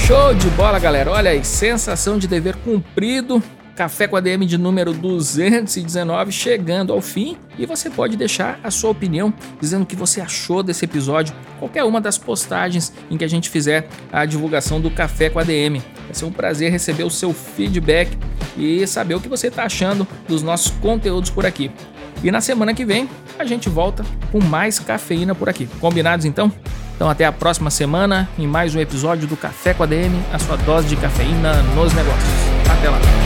[0.06, 1.10] Show de bola, galera.
[1.10, 3.42] Olha aí, sensação de dever cumprido.
[3.76, 8.90] Café com ADM de número 219 chegando ao fim e você pode deixar a sua
[8.90, 13.28] opinião dizendo o que você achou desse episódio, qualquer uma das postagens em que a
[13.28, 15.82] gente fizer a divulgação do Café com ADM.
[16.04, 18.16] Vai ser um prazer receber o seu feedback
[18.56, 21.70] e saber o que você está achando dos nossos conteúdos por aqui.
[22.24, 23.06] E na semana que vem
[23.38, 24.02] a gente volta
[24.32, 25.68] com mais cafeína por aqui.
[25.80, 26.50] Combinados então?
[26.94, 30.38] Então até a próxima semana em mais um episódio do Café com a DM, a
[30.38, 32.30] sua dose de cafeína nos negócios.
[32.70, 33.25] Até lá.